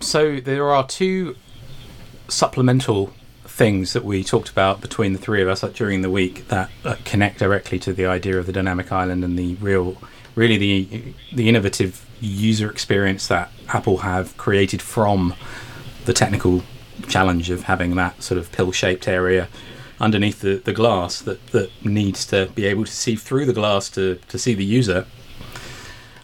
So 0.00 0.40
there 0.40 0.70
are 0.70 0.86
two 0.86 1.36
supplemental 2.28 3.12
things 3.44 3.92
that 3.92 4.04
we 4.04 4.24
talked 4.24 4.48
about 4.48 4.80
between 4.80 5.12
the 5.12 5.18
three 5.18 5.42
of 5.42 5.48
us 5.48 5.60
during 5.74 6.02
the 6.02 6.10
week 6.10 6.48
that 6.48 6.70
uh, 6.84 6.96
connect 7.04 7.38
directly 7.38 7.78
to 7.80 7.92
the 7.92 8.06
idea 8.06 8.38
of 8.38 8.46
the 8.46 8.52
dynamic 8.52 8.90
island 8.90 9.22
and 9.22 9.38
the 9.38 9.54
real, 9.56 9.96
really 10.34 10.56
the 10.56 11.14
the 11.32 11.48
innovative 11.48 12.06
user 12.20 12.70
experience 12.70 13.26
that 13.26 13.50
Apple 13.68 13.98
have 13.98 14.36
created 14.36 14.80
from 14.80 15.34
the 16.06 16.12
technical 16.12 16.62
challenge 17.08 17.50
of 17.50 17.64
having 17.64 17.94
that 17.96 18.22
sort 18.22 18.38
of 18.38 18.50
pill-shaped 18.52 19.08
area 19.08 19.48
underneath 20.00 20.40
the, 20.40 20.56
the 20.56 20.72
glass 20.72 21.20
that, 21.22 21.46
that 21.48 21.70
needs 21.84 22.26
to 22.26 22.46
be 22.54 22.66
able 22.66 22.84
to 22.84 22.92
see 22.92 23.14
through 23.14 23.46
the 23.46 23.52
glass 23.52 23.88
to, 23.90 24.16
to 24.28 24.38
see 24.38 24.54
the 24.54 24.64
user. 24.64 25.06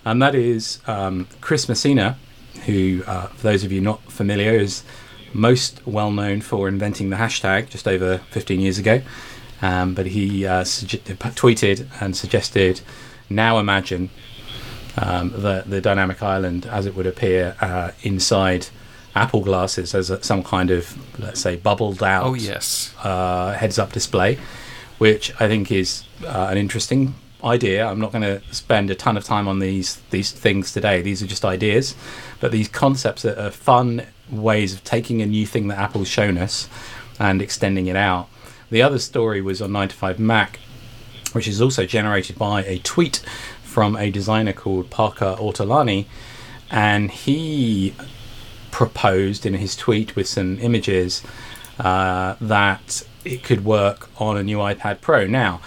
And 0.05 0.21
that 0.23 0.35
is 0.35 0.81
um, 0.87 1.29
Chris 1.41 1.69
Messina, 1.69 2.19
who, 2.67 3.03
uh, 3.07 3.27
for 3.29 3.43
those 3.43 3.65
of 3.65 3.71
you 3.71 3.81
not 3.81 4.03
familiar, 4.11 4.53
is 4.53 4.83
most 5.33 5.87
well 5.87 6.11
known 6.11 6.41
for 6.41 6.69
inventing 6.69 7.11
the 7.11 7.17
hashtag 7.17 7.69
just 7.69 7.87
over 7.87 8.19
15 8.31 8.61
years 8.61 8.79
ago. 8.79 9.03
Um, 9.61 9.95
but 9.95 10.07
he 10.07 10.47
uh, 10.47 10.63
suge- 10.63 11.01
tweeted 11.01 11.87
and 12.01 12.17
suggested 12.17 12.81
now 13.29 13.59
imagine 13.59 14.11
um, 14.97 15.31
the, 15.31 15.65
the 15.67 15.81
dynamic 15.81 16.23
island 16.23 16.67
as 16.67 16.87
it 16.87 16.95
would 16.95 17.07
appear 17.07 17.57
uh, 17.61 17.91
inside 18.03 18.69
Apple 19.19 19.41
glasses 19.41 19.95
as 19.95 20.11
a, 20.11 20.23
some 20.23 20.43
kind 20.43 20.71
of, 20.71 20.83
let's 21.21 21.41
say, 21.41 21.57
bubbled 21.57 22.03
out 22.03 22.25
Oh, 22.27 22.35
yes. 22.35 22.95
uh, 23.03 23.53
heads 23.53 23.79
up 23.79 23.93
display, 23.93 24.39
which 24.99 25.33
I 25.41 25.49
think 25.49 25.71
is 25.73 26.05
uh, 26.25 26.49
an 26.51 26.57
interesting 26.59 27.15
idea. 27.43 27.87
I'm 27.87 28.01
not 28.01 28.11
going 28.13 28.23
to 28.23 28.41
spend 28.53 28.91
a 28.91 28.95
ton 28.95 29.17
of 29.17 29.25
time 29.25 29.47
on 29.49 29.59
these 29.61 30.01
these 30.11 30.31
things 30.33 30.73
today. 30.73 31.03
These 31.03 31.23
are 31.23 31.27
just 31.27 31.45
ideas, 31.45 31.95
but 32.41 32.51
these 32.53 32.69
concepts 32.69 33.25
are, 33.25 33.39
are 33.39 33.51
fun 33.51 34.03
ways 34.31 34.75
of 34.75 34.83
taking 34.85 35.23
a 35.23 35.27
new 35.27 35.47
thing 35.47 35.69
that 35.69 35.79
Apple's 35.79 36.09
shown 36.09 36.37
us 36.39 36.69
and 37.19 37.41
extending 37.43 37.87
it 37.87 37.97
out. 37.97 38.29
The 38.71 38.83
other 38.83 38.99
story 38.99 39.41
was 39.41 39.63
on 39.63 39.73
9 39.73 39.89
to 39.89 39.97
5 39.97 40.19
Mac, 40.19 40.59
which 41.33 41.49
is 41.49 41.61
also 41.63 41.87
generated 41.87 42.37
by 42.39 42.63
a 42.65 42.79
tweet 42.81 43.17
from 43.63 43.97
a 43.97 44.11
designer 44.11 44.53
called 44.53 44.91
Parker 44.91 45.37
Ortolani, 45.39 46.05
and 46.71 47.11
he 47.11 47.95
proposed 48.71 49.47
in 49.47 49.55
his 49.55 49.77
tweet 49.77 50.17
with 50.17 50.27
some 50.27 50.59
images 50.61 51.23
uh, 51.79 52.37
that 52.41 53.03
it 53.25 53.43
could 53.43 53.65
work 53.65 54.09
on 54.21 54.37
a 54.37 54.43
new 54.43 54.59
iPad 54.59 55.01
Pro. 55.01 55.27
Now, 55.27 55.61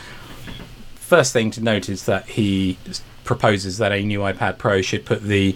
first 0.96 1.34
thing 1.34 1.52
to 1.52 1.62
note 1.62 1.90
is 1.90 2.06
that 2.06 2.28
he 2.30 2.78
proposes 3.24 3.78
that 3.78 3.92
a 3.92 4.04
new 4.04 4.20
iPad 4.20 4.58
Pro 4.58 4.82
should 4.82 5.06
put 5.06 5.22
the 5.24 5.56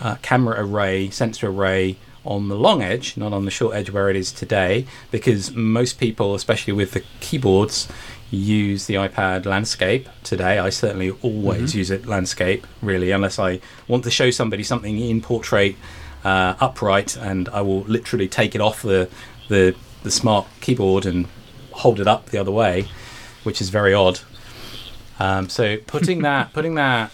uh, 0.00 0.16
camera 0.22 0.64
array, 0.64 1.10
sensor 1.10 1.48
array 1.48 1.96
on 2.24 2.48
the 2.48 2.56
long 2.56 2.82
edge, 2.82 3.16
not 3.16 3.32
on 3.32 3.44
the 3.44 3.50
short 3.50 3.74
edge 3.74 3.90
where 3.90 4.08
it 4.08 4.16
is 4.16 4.30
today, 4.30 4.86
because 5.10 5.52
most 5.52 5.98
people, 5.98 6.34
especially 6.34 6.72
with 6.72 6.92
the 6.92 7.02
keyboards, 7.20 7.88
use 8.30 8.86
the 8.86 8.94
iPad 8.94 9.44
landscape 9.44 10.08
today. 10.22 10.58
I 10.58 10.70
certainly 10.70 11.10
always 11.22 11.74
use 11.74 11.90
it 11.90 12.06
landscape, 12.06 12.66
really, 12.80 13.10
unless 13.10 13.38
I 13.38 13.60
want 13.88 14.04
to 14.04 14.10
show 14.10 14.30
somebody 14.30 14.62
something 14.62 14.98
in 14.98 15.20
portrait 15.20 15.76
uh, 16.24 16.54
upright, 16.60 17.16
and 17.16 17.48
I 17.48 17.60
will 17.62 17.80
literally 17.82 18.28
take 18.28 18.54
it 18.54 18.60
off 18.60 18.82
the, 18.82 19.08
the 19.48 19.74
the 20.02 20.10
smart 20.10 20.46
keyboard 20.60 21.06
and 21.06 21.26
hold 21.70 22.00
it 22.00 22.06
up 22.08 22.26
the 22.26 22.38
other 22.38 22.50
way, 22.50 22.88
which 23.44 23.60
is 23.60 23.70
very 23.70 23.94
odd. 23.94 24.20
Um, 25.18 25.48
so 25.48 25.76
putting 25.86 26.22
that 26.22 26.52
putting 26.52 26.74
that 26.76 27.12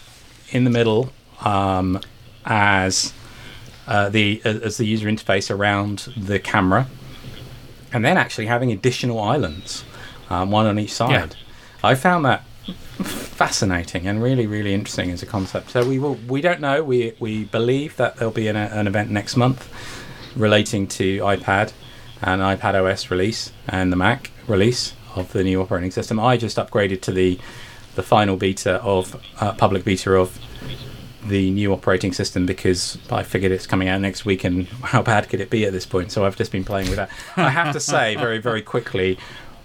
in 0.49 0.63
the 0.63 0.69
middle 0.69 1.11
um, 1.41 1.99
as 2.45 3.13
uh, 3.87 4.09
the 4.09 4.41
as 4.43 4.77
the 4.77 4.85
user 4.85 5.07
interface 5.07 5.53
around 5.53 6.13
the 6.15 6.39
camera, 6.39 6.87
and 7.91 8.03
then 8.03 8.17
actually 8.17 8.47
having 8.47 8.71
additional 8.71 9.19
islands, 9.19 9.83
um, 10.29 10.51
one 10.51 10.65
on 10.65 10.77
each 10.79 10.93
side. 10.93 11.35
I 11.83 11.95
found 11.95 12.25
that 12.25 12.43
fascinating 13.03 14.07
and 14.07 14.21
really 14.21 14.45
really 14.47 14.73
interesting 14.73 15.11
as 15.11 15.23
a 15.23 15.25
concept. 15.25 15.71
So 15.71 15.87
we 15.87 15.99
will 15.99 16.15
we 16.27 16.41
don't 16.41 16.59
know. 16.59 16.83
We 16.83 17.13
we 17.19 17.45
believe 17.45 17.95
that 17.97 18.17
there'll 18.17 18.33
be 18.33 18.47
an, 18.47 18.55
an 18.55 18.87
event 18.87 19.09
next 19.09 19.37
month 19.37 19.69
relating 20.35 20.87
to 20.87 21.19
iPad 21.19 21.73
and 22.21 22.41
iPad 22.41 22.75
OS 22.75 23.09
release 23.09 23.51
and 23.67 23.91
the 23.91 23.95
Mac 23.95 24.31
release 24.47 24.93
of 25.15 25.31
the 25.31 25.43
new 25.43 25.61
operating 25.61 25.91
system. 25.91 26.19
I 26.19 26.37
just 26.37 26.57
upgraded 26.57 27.01
to 27.01 27.11
the 27.11 27.39
the 27.95 28.03
final 28.03 28.37
beta 28.37 28.81
of 28.81 29.21
uh, 29.39 29.53
public 29.53 29.83
beta 29.83 30.13
of 30.13 30.37
the 31.25 31.51
new 31.51 31.73
operating 31.73 32.13
system 32.13 32.45
because 32.45 32.97
I 33.11 33.23
figured 33.23 33.51
it's 33.51 33.67
coming 33.67 33.87
out 33.89 33.99
next 34.01 34.25
week 34.25 34.43
and 34.43 34.67
how 34.83 35.01
bad 35.01 35.29
could 35.29 35.41
it 35.41 35.49
be 35.49 35.65
at 35.65 35.73
this 35.73 35.85
point? 35.85 36.11
So 36.11 36.25
I've 36.25 36.35
just 36.35 36.51
been 36.51 36.63
playing 36.63 36.87
with 36.87 36.97
that. 36.97 37.09
I 37.35 37.49
have 37.49 37.73
to 37.73 37.79
say 37.79 38.15
very 38.15 38.39
very 38.39 38.61
quickly 38.61 39.17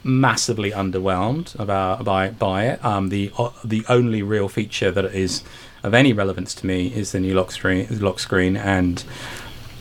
massively 0.05 0.71
underwhelmed 0.71 1.59
about 1.59 2.05
by 2.05 2.31
by 2.31 2.67
it. 2.67 2.85
Um, 2.85 3.09
the 3.09 3.33
uh, 3.39 3.51
the 3.65 3.85
only 3.89 4.23
real 4.23 4.49
feature 4.49 4.91
that 4.91 5.05
is 5.07 5.43
of 5.83 5.95
any 5.95 6.13
relevance 6.13 6.55
to 6.55 6.67
me 6.67 6.89
is 6.89 7.13
the 7.13 7.21
new 7.21 7.35
lock 7.35 7.51
screen 7.51 7.87
lock 8.01 8.19
screen 8.19 8.57
and 8.57 9.05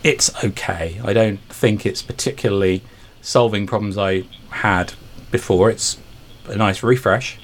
it's 0.03 0.43
okay. 0.43 0.99
I 1.03 1.13
don't 1.13 1.39
think 1.49 1.85
it's 1.85 2.01
particularly 2.01 2.83
solving 3.21 3.65
problems 3.65 3.97
I 3.97 4.23
had 4.49 4.93
before. 5.31 5.69
It's 5.69 5.97
a 6.45 6.57
nice 6.57 6.83
refresh, 6.83 7.39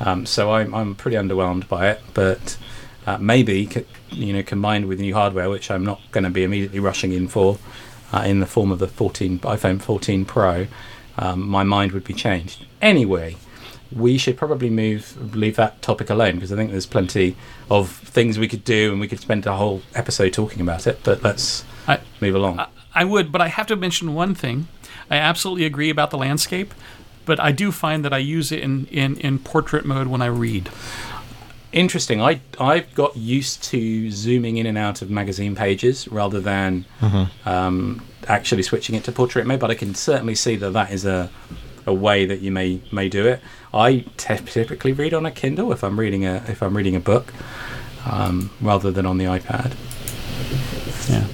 um, 0.00 0.26
so 0.26 0.52
I'm 0.52 0.74
I'm 0.74 0.94
pretty 0.94 1.16
underwhelmed 1.16 1.68
by 1.68 1.90
it. 1.90 2.00
But 2.12 2.56
uh, 3.06 3.18
maybe 3.18 3.68
you 4.10 4.32
know 4.32 4.42
combined 4.42 4.86
with 4.86 5.00
new 5.00 5.14
hardware, 5.14 5.50
which 5.50 5.70
I'm 5.70 5.84
not 5.84 6.00
going 6.10 6.24
to 6.24 6.30
be 6.30 6.44
immediately 6.44 6.80
rushing 6.80 7.12
in 7.12 7.28
for, 7.28 7.58
uh, 8.12 8.22
in 8.26 8.40
the 8.40 8.46
form 8.46 8.70
of 8.70 8.78
the 8.78 8.86
14 8.88 9.40
iPhone 9.40 9.80
14 9.80 10.24
Pro, 10.24 10.66
um, 11.18 11.48
my 11.48 11.62
mind 11.62 11.92
would 11.92 12.04
be 12.04 12.14
changed. 12.14 12.66
Anyway. 12.82 13.36
We 13.92 14.18
should 14.18 14.36
probably 14.36 14.70
move 14.70 15.36
leave 15.36 15.54
that 15.54 15.80
topic 15.80 16.10
alone 16.10 16.34
because 16.36 16.50
I 16.50 16.56
think 16.56 16.72
there's 16.72 16.86
plenty 16.86 17.36
of 17.70 17.90
things 17.90 18.40
we 18.40 18.48
could 18.48 18.64
do 18.64 18.90
and 18.90 19.00
we 19.00 19.06
could 19.06 19.20
spend 19.20 19.46
a 19.46 19.54
whole 19.54 19.82
episode 19.94 20.32
talking 20.32 20.60
about 20.60 20.88
it. 20.88 20.98
But 21.04 21.22
let's 21.22 21.64
I, 21.86 22.00
move 22.20 22.34
along. 22.34 22.58
I- 22.58 22.66
I 22.96 23.04
would, 23.04 23.30
but 23.30 23.40
I 23.40 23.48
have 23.48 23.66
to 23.68 23.76
mention 23.76 24.14
one 24.14 24.34
thing. 24.34 24.66
I 25.10 25.16
absolutely 25.16 25.64
agree 25.64 25.90
about 25.90 26.10
the 26.10 26.18
landscape, 26.18 26.74
but 27.24 27.38
I 27.38 27.52
do 27.52 27.70
find 27.70 28.04
that 28.04 28.12
I 28.12 28.18
use 28.18 28.50
it 28.50 28.60
in, 28.60 28.86
in, 28.86 29.16
in 29.18 29.38
portrait 29.38 29.84
mode 29.84 30.06
when 30.08 30.22
I 30.22 30.26
read. 30.26 30.70
Interesting. 31.74 32.22
I 32.22 32.40
I've 32.60 32.94
got 32.94 33.16
used 33.16 33.64
to 33.64 34.08
zooming 34.12 34.58
in 34.58 34.66
and 34.66 34.78
out 34.78 35.02
of 35.02 35.10
magazine 35.10 35.56
pages 35.56 36.06
rather 36.06 36.40
than 36.40 36.84
um, 37.44 38.00
actually 38.28 38.62
switching 38.62 38.94
it 38.94 39.02
to 39.04 39.12
portrait 39.12 39.44
mode. 39.44 39.58
But 39.58 39.72
I 39.72 39.74
can 39.74 39.92
certainly 39.96 40.36
see 40.36 40.54
that 40.54 40.72
that 40.72 40.92
is 40.92 41.04
a 41.04 41.30
a 41.84 41.92
way 41.92 42.26
that 42.26 42.40
you 42.40 42.52
may 42.52 42.80
may 42.92 43.08
do 43.08 43.26
it. 43.26 43.40
I 43.74 44.04
te- 44.16 44.36
typically 44.36 44.92
read 44.92 45.12
on 45.12 45.26
a 45.26 45.32
Kindle 45.32 45.72
if 45.72 45.82
I'm 45.82 45.98
reading 45.98 46.24
a 46.24 46.44
if 46.46 46.62
I'm 46.62 46.76
reading 46.76 46.94
a 46.94 47.00
book 47.00 47.34
um, 48.08 48.50
rather 48.60 48.92
than 48.92 49.04
on 49.04 49.18
the 49.18 49.24
iPad. 49.24 49.74
Yeah. 51.10 51.26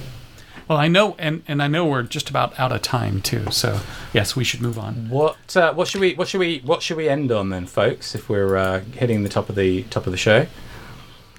Well, 0.71 0.79
I 0.79 0.87
know, 0.87 1.17
and, 1.19 1.43
and 1.49 1.61
I 1.61 1.67
know 1.67 1.85
we're 1.85 2.03
just 2.03 2.29
about 2.29 2.57
out 2.57 2.71
of 2.71 2.81
time 2.81 3.19
too. 3.21 3.51
So 3.51 3.81
yes, 4.13 4.37
we 4.37 4.45
should 4.45 4.61
move 4.61 4.79
on. 4.79 5.09
What 5.09 5.57
uh, 5.57 5.73
what 5.73 5.89
should 5.89 5.99
we 5.99 6.13
what 6.13 6.29
should 6.29 6.39
we 6.39 6.59
what 6.59 6.81
should 6.81 6.95
we 6.95 7.09
end 7.09 7.29
on 7.29 7.49
then, 7.49 7.65
folks? 7.65 8.15
If 8.15 8.29
we're 8.29 8.55
uh, 8.55 8.79
hitting 8.79 9.23
the 9.23 9.27
top 9.27 9.49
of 9.49 9.55
the 9.55 9.83
top 9.83 10.05
of 10.05 10.13
the 10.13 10.17
show. 10.17 10.47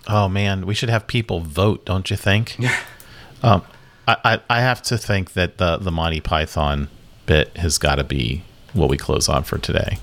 Oh 0.07 0.29
man, 0.29 0.67
we 0.67 0.75
should 0.75 0.91
have 0.91 1.07
people 1.07 1.41
vote, 1.41 1.87
don't 1.87 2.11
you 2.11 2.17
think? 2.19 2.59
um, 3.43 3.63
I, 4.07 4.17
I 4.23 4.41
I 4.51 4.61
have 4.61 4.83
to 4.83 4.99
think 4.99 5.33
that 5.33 5.57
the 5.57 5.79
the 5.79 5.91
Monty 5.91 6.21
Python 6.21 6.89
bit 7.25 7.57
has 7.57 7.79
got 7.79 7.95
to 7.95 8.05
be 8.05 8.45
what 8.75 8.91
we 8.91 8.99
close 8.99 9.31
on 9.31 9.45
for 9.45 9.57
today. 9.57 9.97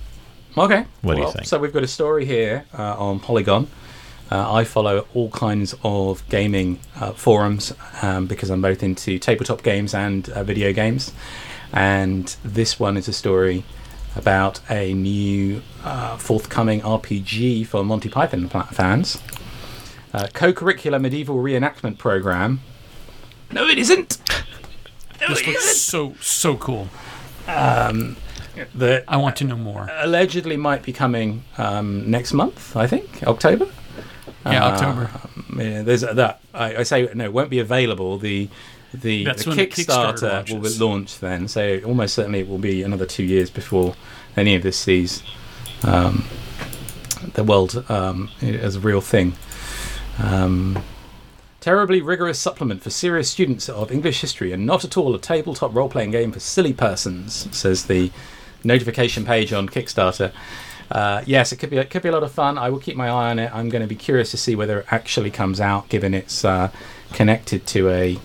Okay. 0.58 0.88
What 1.04 1.18
do 1.18 1.22
you 1.22 1.32
think? 1.32 1.46
So 1.46 1.60
we've 1.60 1.72
got 1.72 1.84
a 1.84 1.88
story 1.88 2.26
here 2.26 2.65
uh, 2.76 2.96
on 2.98 3.20
Polygon. 3.20 3.68
Uh, 4.32 4.54
I 4.54 4.63
follow 4.63 5.08
all 5.13 5.30
kinds 5.32 5.76
of 5.84 6.28
gaming 6.30 6.80
uh, 7.00 7.13
forums 7.13 7.74
um, 8.02 8.28
because 8.28 8.50
I'm 8.52 8.62
both 8.62 8.84
into 8.84 9.18
tabletop 9.18 9.63
games 9.63 9.94
and 9.94 10.30
uh, 10.30 10.44
video 10.44 10.72
games. 10.72 11.12
And 11.74 12.36
this 12.44 12.80
one 12.80 12.96
is 12.98 13.08
a 13.08 13.13
story 13.13 13.63
about 14.15 14.60
a 14.70 14.94
new 14.94 15.62
uh, 15.84 16.18
forthcoming 16.18 16.82
RPG 16.82 17.65
for 17.68 17.84
Monty 17.84 18.10
Python 18.10 18.50
fans. 18.50 19.20
Uh, 20.13 20.28
co-curricular 20.34 21.00
medieval 21.00 21.38
reenactment 21.38 21.98
program. 21.98 22.62
No, 23.52 23.68
it 23.68 23.78
isn't. 23.80 24.18
No, 25.22 25.28
This 25.30 25.42
it 25.42 25.48
looks 25.48 25.63
isn't. 25.65 25.76
so 25.76 26.13
so 26.22 26.56
cool. 26.58 26.88
um, 27.48 28.15
that 28.76 29.04
I 29.08 29.18
want 29.18 29.36
to 29.38 29.44
know 29.44 29.56
more. 29.58 29.89
allegedly 29.92 30.58
might 30.58 30.82
be 30.84 30.94
coming 30.94 31.44
um, 31.58 32.10
next 32.10 32.34
month. 32.34 32.76
I 32.76 32.88
think 32.88 33.24
October. 33.24 33.68
Yeah, 34.45 34.65
Uh, 34.65 34.69
October. 34.71 35.10
Yeah, 35.58 35.82
there's 35.82 36.02
that. 36.02 36.41
I, 36.54 36.78
I 36.78 36.84
say 36.84 37.10
no, 37.13 37.25
it 37.25 37.34
won't 37.34 37.49
be 37.49 37.60
available. 37.60 38.17
The 38.17 38.49
the, 38.93 39.25
the 39.25 39.32
Kickstarter, 39.34 40.43
Kickstarter 40.45 40.52
will 40.54 40.62
be 40.62 40.78
launched 40.80 41.21
then. 41.21 41.47
So 41.47 41.80
almost 41.86 42.15
certainly 42.15 42.39
it 42.39 42.47
will 42.47 42.58
be 42.58 42.82
another 42.82 43.06
two 43.06 43.23
years 43.23 43.49
before 43.52 43.95
any 44.36 44.56
of 44.56 44.63
this 44.63 44.78
sees 44.78 45.21
um, 45.84 46.25
the 47.34 47.43
world 47.43 47.86
um, 47.89 48.30
as 48.41 48.75
a 48.78 48.80
real 48.80 49.02
thing. 49.02 49.34
Um, 50.17 50.82
terribly 51.60 52.02
rigorous 52.02 52.39
supplement 52.39 52.82
for 52.82 52.89
serious 52.89 53.30
students 53.30 53.69
of 53.69 53.91
English 53.91 54.21
history 54.21 54.52
and 54.52 54.65
not 54.65 54.84
at 54.84 54.97
all 54.97 55.13
a 55.13 55.19
tabletop 55.19 55.75
role 55.75 55.89
playing 55.89 56.12
game 56.12 56.32
for 56.32 56.39
silly 56.39 56.73
persons, 56.73 57.47
says 57.56 57.86
the 57.86 58.12
notification 58.63 59.23
page 59.25 59.54
on 59.54 59.69
Kickstarter. 59.69 60.32
Uh, 60.91 61.23
yes, 61.25 61.52
it 61.52 61.58
could 61.58 61.69
be 61.69 61.78
it 61.78 61.89
could 61.89 62.02
be 62.02 62.10
a 62.10 62.12
lot 62.12 62.23
of 62.23 62.32
fun. 62.32 62.58
I 62.58 62.69
will 62.69 62.80
keep 62.80 62.95
my 62.95 63.10
eye 63.10 63.30
on 63.30 63.39
it. 63.39 63.54
I'm 63.54 63.69
going 63.69 63.82
to 63.82 63.88
be 63.88 63.95
curious 63.95 64.32
to 64.32 64.38
see 64.38 64.56
whether 64.56 64.80
it 64.80 64.86
actually 64.89 65.30
comes 65.32 65.62
out, 65.62 65.89
given 65.89 66.13
it's 66.13 66.43
uh, 66.43 66.71
connected 67.13 67.67
to 67.67 67.89
a 67.89 68.17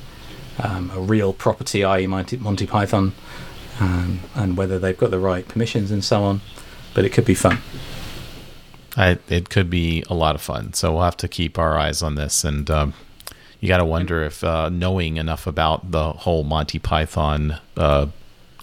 um, 0.63 0.91
a 0.95 1.01
real 1.01 1.33
property, 1.33 1.85
i.e., 1.85 2.07
Monty, 2.07 2.37
Monty 2.37 2.67
Python, 2.67 3.13
um, 3.81 4.21
and 4.35 4.57
whether 4.57 4.79
they've 4.79 4.97
got 4.97 5.11
the 5.11 5.19
right 5.19 5.47
permissions 5.47 5.91
and 5.91 6.05
so 6.05 6.23
on. 6.23 6.41
But 6.95 7.05
it 7.05 7.11
could 7.11 7.25
be 7.25 7.35
fun. 7.35 7.59
I, 8.97 9.19
it 9.29 9.51
could 9.51 9.69
be 9.69 10.05
a 10.09 10.15
lot 10.15 10.37
of 10.37 10.41
fun. 10.41 10.73
So 10.73 10.93
we'll 10.93 11.03
have 11.03 11.17
to 11.19 11.29
keep 11.29 11.59
our 11.59 11.77
eyes 11.77 12.03
on 12.03 12.15
this. 12.15 12.45
And 12.45 12.71
um, 12.71 12.95
you 13.61 13.69
got 13.69 13.79
to 13.79 13.85
wonder 13.85 14.23
if 14.23 14.45
uh, 14.45 14.69
knowing 14.69 15.17
enough 15.17 15.47
about 15.47 15.91
the 15.91 16.13
whole 16.13 16.45
Monty 16.45 16.79
Python 16.79 17.59
uh, 17.77 18.07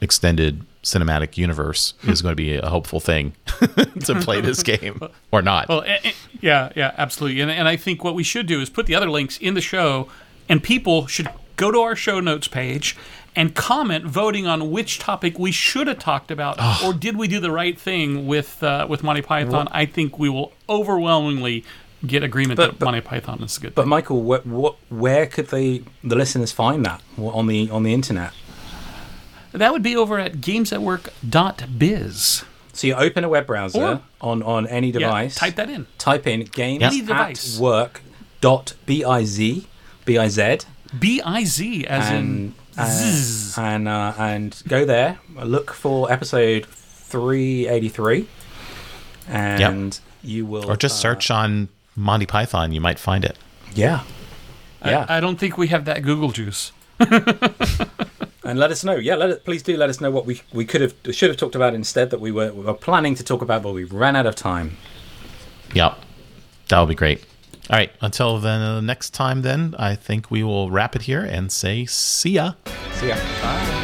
extended 0.02 0.66
cinematic 0.84 1.38
universe 1.38 1.94
is 2.04 2.22
going 2.22 2.32
to 2.32 2.36
be 2.36 2.56
a 2.56 2.68
hopeful 2.70 3.00
thing 3.00 3.34
to 4.06 4.16
play 4.22 4.42
this 4.42 4.64
game 4.64 5.00
or 5.32 5.42
not. 5.42 5.70
Well, 5.70 5.86
yeah, 6.42 6.72
yeah, 6.76 6.94
absolutely. 6.98 7.42
And, 7.42 7.52
and 7.52 7.68
I 7.68 7.76
think 7.78 8.04
what 8.04 8.16
we 8.16 8.24
should 8.24 8.48
do 8.48 8.62
is 8.62 8.70
put 8.70 8.86
the 8.88 8.96
other 8.96 9.10
links 9.10 9.38
in 9.38 9.54
the 9.54 9.62
show, 9.62 10.10
and 10.50 10.64
people 10.64 11.06
should 11.08 11.30
go 11.56 11.72
to 11.72 11.80
our 11.80 11.96
show 11.96 12.20
notes 12.20 12.48
page 12.48 12.98
and 13.36 13.56
comment 13.56 14.06
voting 14.06 14.46
on 14.48 14.72
which 14.72 15.00
topic 15.00 15.38
we 15.40 15.52
should 15.52 15.88
have 15.88 16.00
talked 16.00 16.32
about, 16.32 16.84
or 16.84 16.94
did 16.94 17.16
we 17.16 17.28
do 17.28 17.40
the 17.40 17.52
right 17.52 17.80
thing 17.80 18.28
with 18.28 18.62
uh, 18.64 18.86
with 18.90 19.04
Monty 19.04 19.22
Python? 19.22 19.68
I 19.72 19.86
think 19.86 20.18
we 20.20 20.28
will 20.30 20.52
overwhelmingly 20.68 21.64
get 22.06 22.24
agreement 22.24 22.58
But- 22.58 22.72
that 22.72 22.80
but- 22.80 22.86
Monty 22.86 23.02
Python 23.02 23.42
is 23.44 23.58
a 23.58 23.62
good. 23.62 23.76
But 23.76 23.84
thing. 23.84 23.90
Michael, 23.90 24.24
what, 24.24 24.46
what, 24.46 24.76
where 24.90 25.28
could 25.28 25.48
they 25.48 25.84
the 26.04 26.16
listeners 26.16 26.52
find 26.52 26.84
that 26.86 27.02
What, 27.16 27.36
on 27.36 27.48
the 27.48 27.70
on 27.70 27.84
the 27.84 27.94
internet? 27.94 28.34
That 29.54 29.72
would 29.74 29.84
be 29.84 29.96
over 29.96 30.18
at 30.20 30.34
gamesatwork.biz. 30.36 32.44
So 32.74 32.88
you 32.88 32.94
open 32.96 33.24
a 33.26 33.30
web 33.30 33.46
browser 33.48 33.82
Or- 33.84 34.02
on 34.22 34.42
on 34.44 34.66
any 34.68 34.88
Yeah, 34.92 35.00
device. 35.00 35.36
type 35.36 35.56
that 35.56 35.70
in. 35.70 35.88
type 35.98 36.26
in 36.28 36.44
games 36.46 36.84
Any 36.84 37.00
at 37.02 37.08
device. 37.08 37.58
work 37.60 38.02
dot 38.40 38.74
biz 38.86 39.66
biz 40.06 40.40
B 41.00 41.22
I 41.22 41.44
Z 41.44 41.86
as 41.88 42.10
in 42.12 42.54
and 42.78 43.58
uh, 43.58 43.62
and 43.62 43.88
uh, 43.90 44.14
and 44.18 44.62
go 44.68 44.86
there. 44.86 45.20
Look 45.44 45.74
for 45.74 46.10
episode 46.12 46.66
three 46.66 47.68
eighty 47.68 47.90
three, 47.90 48.28
and 49.28 50.00
you 50.24 50.46
will 50.46 50.72
or 50.72 50.78
just 50.78 50.96
uh, 50.96 51.02
search 51.02 51.30
on 51.30 51.68
Monty 51.96 52.26
Python. 52.26 52.72
You 52.72 52.80
might 52.80 53.00
find 53.00 53.26
it. 53.26 53.38
Yeah, 53.76 54.04
yeah, 54.86 55.06
I, 55.10 55.18
I 55.18 55.20
don't 55.20 55.38
think 55.38 55.58
we 55.58 55.68
have 55.68 55.84
that 55.86 56.04
Google 56.04 56.32
juice. 56.32 56.72
and 58.44 58.60
let 58.60 58.72
us 58.72 58.84
know. 58.84 58.96
Yeah, 58.96 59.16
let 59.16 59.30
it, 59.30 59.46
please 59.46 59.64
do 59.64 59.78
let 59.78 59.90
us 59.90 60.02
know 60.02 60.12
what 60.12 60.26
we 60.26 60.42
we 60.54 60.66
could 60.66 60.82
have 60.82 60.94
should 61.12 61.30
have 61.30 61.38
talked 61.38 61.56
about 61.56 61.74
instead 61.74 62.10
that 62.10 62.20
we 62.20 62.32
were 62.32 62.52
we 62.54 62.64
were 62.64 62.74
planning 62.74 63.16
to 63.16 63.24
talk 63.24 63.42
about, 63.42 63.64
but 63.64 63.74
we 63.74 63.84
ran 63.84 64.16
out 64.16 64.26
of 64.26 64.36
time. 64.36 64.78
Yep. 65.74 65.98
That 66.70 66.80
would 66.80 66.90
be 66.90 66.96
great. 66.96 67.24
All 67.70 67.78
right. 67.78 67.92
Until 68.02 68.40
then, 68.40 68.62
uh, 68.62 68.82
next 68.82 69.12
time, 69.12 69.44
then, 69.44 69.76
I 69.78 69.96
think 69.96 70.32
we 70.32 70.44
will 70.44 70.72
wrap 70.72 70.96
it 70.96 71.04
here 71.04 71.24
and 71.24 71.52
say 71.52 71.86
see 71.86 72.32
ya. 72.32 72.54
See 72.94 73.10
ya. 73.10 73.16
Bye. 73.42 73.78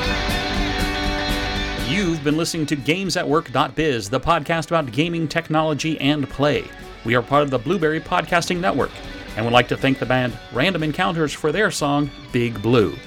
You've 1.88 2.22
been 2.24 2.36
listening 2.36 2.66
to 2.66 2.76
GamesAtWork.biz, 2.76 4.10
the 4.10 4.20
podcast 4.20 4.68
about 4.68 4.92
gaming 4.92 5.26
technology 5.28 5.98
and 6.02 6.30
play. 6.30 6.66
We 7.06 7.16
are 7.16 7.22
part 7.22 7.44
of 7.44 7.50
the 7.50 7.60
Blueberry 7.60 8.02
Podcasting 8.02 8.60
Network, 8.60 8.92
and 9.38 9.46
would 9.46 9.54
like 9.54 9.70
to 9.70 9.78
thank 9.78 10.00
the 10.00 10.06
band 10.06 10.38
Random 10.52 10.84
Encounters 10.84 11.32
for 11.32 11.54
their 11.54 11.72
song 11.72 12.10
Big 12.34 12.62
Blue. 12.62 12.98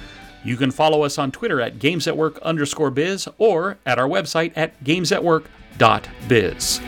You 0.45 0.57
can 0.57 0.71
follow 0.71 1.03
us 1.03 1.19
on 1.19 1.31
Twitter 1.33 1.61
at 1.61 1.79
GamesAtWork 1.79 2.41
underscore 2.43 2.91
biz 2.91 3.29
or 3.39 3.79
at 3.85 3.99
our 3.99 4.09
website 4.09 4.53
at 4.57 4.83
GamesAtWork.biz. 4.85 6.81